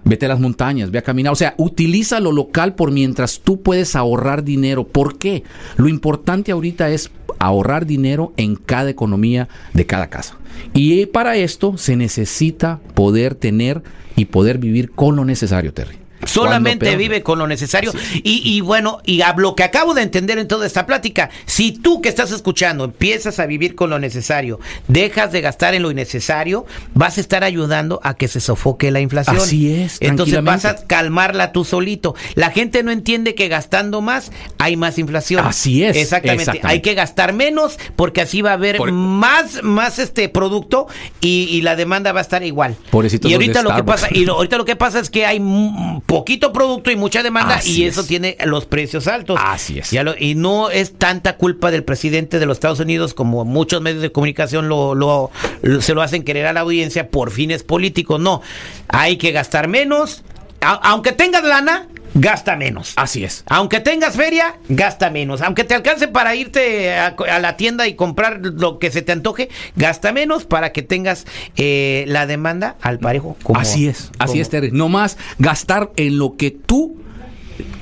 Vete 0.03 0.25
a 0.25 0.29
las 0.29 0.39
montañas, 0.39 0.89
ve 0.89 0.97
a 0.97 1.03
caminar. 1.03 1.31
O 1.31 1.36
sea, 1.36 1.53
utiliza 1.57 2.19
lo 2.19 2.31
local 2.31 2.73
por 2.73 2.91
mientras 2.91 3.39
tú 3.41 3.62
puedes 3.62 3.95
ahorrar 3.95 4.43
dinero. 4.43 4.84
¿Por 4.84 5.19
qué? 5.19 5.43
Lo 5.77 5.88
importante 5.88 6.51
ahorita 6.51 6.89
es 6.89 7.12
ahorrar 7.38 7.86
dinero 7.86 8.34
en 8.36 8.55
cada 8.55 8.89
economía 8.89 9.47
de 9.75 9.86
cada 9.86 10.10
casa. 10.10 10.38
Y 10.73 11.05
para 11.05 11.36
esto 11.36 11.77
se 11.77 11.95
necesita 11.95 12.79
poder 12.95 13.36
tener 13.36 13.84
y 14.15 14.25
poder 14.25 14.57
vivir 14.57 14.89
con 14.89 15.15
lo 15.15 15.23
necesario, 15.23 15.71
Terry. 15.71 16.00
Solamente 16.34 16.96
vive 16.96 17.24
con 17.24 17.39
lo 17.39 17.48
necesario. 17.48 17.91
Y, 18.24 18.41
y 18.44 18.62
bueno, 18.62 19.00
y 19.06 19.22
a 19.22 19.34
lo 19.38 19.56
que 19.56 19.63
acabo 19.63 19.94
de 19.94 20.02
entender 20.02 20.38
en 20.38 20.48
toda 20.48 20.65
esta 20.65 20.86
plática, 20.86 21.30
si 21.46 21.72
tú 21.72 22.02
que 22.02 22.10
estás 22.10 22.32
escuchando 22.32 22.84
empiezas 22.86 23.39
a 23.39 23.46
vivir 23.46 23.76
con 23.76 23.89
lo 23.89 24.00
necesario, 24.00 24.60
dejas 24.88 25.32
de 25.32 25.41
gastar 25.41 25.74
en 25.74 25.84
lo 25.84 25.91
innecesario, 25.91 26.65
vas 26.94 27.17
a 27.17 27.22
estar 27.22 27.44
ayudando 27.44 28.00
a 28.04 28.15
que 28.15 28.28
se 28.28 28.39
sofoque 28.39 28.91
la 28.91 29.00
inflación. 29.00 29.38
Así 29.38 29.72
es, 29.74 29.98
Entonces 30.02 30.44
vas 30.44 30.65
a 30.65 30.76
calmarla 30.88 31.52
tú 31.52 31.63
solito. 31.65 32.15
La 32.36 32.52
gente 32.52 32.84
no 32.84 32.91
entiende 32.91 33.36
que 33.36 33.48
gastando 33.48 34.02
más 34.02 34.32
hay 34.58 34.76
más 34.78 34.98
inflación. 34.98 35.46
Así 35.46 35.84
es, 35.84 35.96
Exactamente. 35.98 36.44
exactamente. 36.44 36.67
Hay 36.74 36.82
que 36.82 36.94
gastar 36.94 37.34
menos 37.34 37.78
porque 37.96 38.22
así 38.22 38.41
va 38.41 38.52
a 38.52 38.54
haber 38.54 38.78
Por- 38.78 38.91
más, 38.91 39.63
más 39.63 40.00
este 40.00 40.30
producto 40.30 40.88
y, 41.20 41.48
y 41.52 41.62
la 41.62 41.76
demanda 41.76 42.12
va 42.12 42.20
a 42.20 42.24
estar 42.24 42.44
igual. 42.44 42.76
Pobrecitos 42.89 43.30
y 43.30 43.34
ahorita 43.34 43.62
lo 43.63 43.76
que 43.76 43.84
pasa, 43.84 44.08
y 44.12 44.26
lo- 44.26 44.36
ahorita 44.36 44.58
lo 44.58 44.65
que 44.65 44.76
pasa 44.76 45.00
es 45.00 45.10
que 45.10 45.26
hay 45.26 45.39
mm, 45.39 46.02
poquito 46.21 46.53
producto 46.53 46.91
y 46.91 46.95
mucha 46.95 47.23
demanda 47.23 47.55
Así 47.55 47.81
y 47.81 47.86
eso 47.86 48.01
es. 48.01 48.07
tiene 48.07 48.38
los 48.45 48.65
precios 48.65 49.07
altos. 49.07 49.39
Así 49.43 49.79
es. 49.79 49.91
Ya 49.91 50.03
lo- 50.03 50.15
y 50.17 50.36
no 50.36 50.69
es 50.69 50.93
tanta 50.93 51.36
culpa 51.38 51.71
del 51.71 51.84
presidente 51.84 52.39
de 52.39 52.45
los 52.45 52.57
Estados 52.57 52.79
Unidos 52.79 53.13
como 53.13 53.43
muchos 53.45 53.81
medios 53.81 54.01
de 54.01 54.12
comunicación 54.12 54.69
lo, 54.69 54.95
lo- 54.95 55.31
lo- 55.62 55.81
se 55.81 55.93
lo 55.93 56.01
hacen 56.01 56.23
querer 56.23 56.45
a 56.47 56.53
la 56.53 56.62
audiencia 56.62 57.10
por 57.10 57.31
fines 57.31 57.63
políticos. 57.63 58.19
No, 58.19 58.41
hay 58.88 59.17
que 59.17 59.31
gastar 59.31 59.67
menos. 59.67 60.23
A- 60.62 60.79
aunque 60.91 61.12
tengas 61.12 61.43
lana, 61.43 61.88
gasta 62.13 62.56
menos. 62.56 62.93
Así 62.95 63.24
es. 63.24 63.43
Aunque 63.47 63.80
tengas 63.80 64.15
feria, 64.15 64.56
gasta 64.69 65.10
menos. 65.10 65.41
Aunque 65.41 65.63
te 65.63 65.74
alcance 65.74 66.08
para 66.08 66.36
irte 66.36 66.93
a, 66.93 67.08
a 67.30 67.39
la 67.39 67.58
tienda 67.58 67.88
y 67.88 67.95
comprar 67.95 68.39
lo 68.41 68.80
que 68.80 68.91
se 68.91 69.02
te 69.02 69.12
antoje, 69.12 69.50
gasta 69.76 70.12
menos 70.12 70.45
para 70.45 70.71
que 70.71 70.82
tengas 70.82 71.26
eh, 71.58 72.06
la 72.08 72.26
demanda 72.26 72.76
al 72.82 73.00
parejo. 73.00 73.38
como- 73.43 73.60
así 73.60 73.88
es, 73.88 74.12
así 74.19 74.32
como- 74.34 74.41
es, 74.41 74.50
Terry. 74.50 74.71
No 74.71 74.89
más 74.89 75.17
gastar 75.39 75.91
en 75.95 76.17
lo 76.17 76.36
que 76.38 76.52
tú 76.52 76.97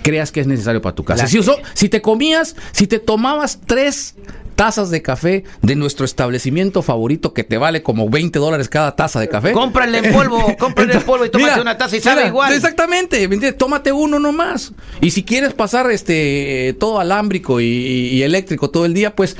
creas 0.04 0.32
que 0.32 0.39
es 0.42 0.48
necesario 0.48 0.82
para 0.82 0.96
tu 0.96 1.04
casa. 1.04 1.24
Si 1.74 1.89
te 1.89 2.02
comías, 2.02 2.56
si 2.72 2.88
te 2.88 3.00
tomabas 3.00 3.60
tres 3.65 4.15
tazas 4.60 4.89
de 4.89 5.02
café 5.02 5.45
de 5.62 5.76
nuestro 5.78 6.04
establecimiento 6.04 6.82
favorito 6.82 7.34
que 7.34 7.45
te 7.45 7.58
vale 7.58 7.82
como 7.82 8.10
20 8.10 8.39
dólares 8.39 8.67
cada 8.67 8.93
taza 8.93 9.22
de 9.22 9.30
café. 9.30 9.54
Cómprale 9.54 10.00
en 10.00 10.12
polvo, 10.13 10.54
cómprale 10.60 10.95
en 10.95 11.02
polvo 11.04 11.24
y 11.24 11.30
tómate 11.30 11.52
Mira, 11.52 11.62
una 11.62 11.78
taza 11.78 11.95
y 11.95 12.02
sabe 12.02 12.17
mira, 12.17 12.28
igual. 12.28 12.52
Exactamente, 12.54 13.19
¿me 13.30 13.36
entiendes? 13.36 13.58
tómate 13.58 13.93
uno 13.93 14.19
nomás. 14.19 14.74
Y 15.00 15.12
si 15.12 15.24
quieres 15.24 15.54
pasar 15.54 15.89
este 15.91 16.76
todo 16.78 17.00
alámbrico 17.00 17.62
y, 17.62 17.65
y 17.67 18.22
eléctrico 18.24 18.69
todo 18.69 18.84
el 18.86 18.93
día, 18.93 19.15
pues 19.15 19.38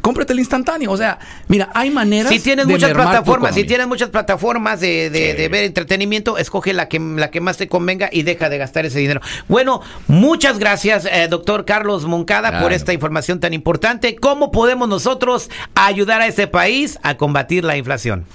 cómprate 0.00 0.32
el 0.32 0.38
instantáneo. 0.38 0.90
O 0.90 0.96
sea, 0.96 1.18
mira, 1.48 1.68
hay 1.74 1.90
maneras 1.90 2.32
Si 2.32 2.40
tienes 2.40 2.66
de 2.66 2.72
muchas 2.72 2.92
plataformas, 2.92 3.54
si 3.54 3.64
tienes 3.64 3.86
muchas 3.86 4.08
plataformas 4.08 4.80
de, 4.80 5.10
de- 5.10 5.32
Sí. 5.32 5.36
de 5.36 5.48
ver 5.48 5.64
entretenimiento, 5.64 6.38
escoge 6.38 6.72
la 6.72 6.88
que, 6.88 6.98
la 6.98 7.30
que 7.30 7.40
más 7.42 7.58
te 7.58 7.68
convenga 7.68 8.08
y 8.10 8.22
deja 8.22 8.48
de 8.48 8.56
gastar 8.58 8.86
ese 8.86 8.98
dinero. 9.00 9.20
Bueno, 9.48 9.82
muchas 10.08 10.58
gracias, 10.58 11.04
eh, 11.04 11.28
doctor 11.28 11.64
Carlos 11.66 12.06
Moncada, 12.06 12.60
por 12.62 12.72
esta 12.72 12.92
información 12.94 13.38
tan 13.38 13.52
importante. 13.54 14.16
¿Cómo 14.16 14.50
podemos 14.62 14.88
nosotros 14.88 15.50
ayudar 15.74 16.20
a 16.20 16.28
este 16.28 16.46
país 16.46 16.96
a 17.02 17.16
combatir 17.16 17.64
la 17.64 17.76
inflación? 17.76 18.26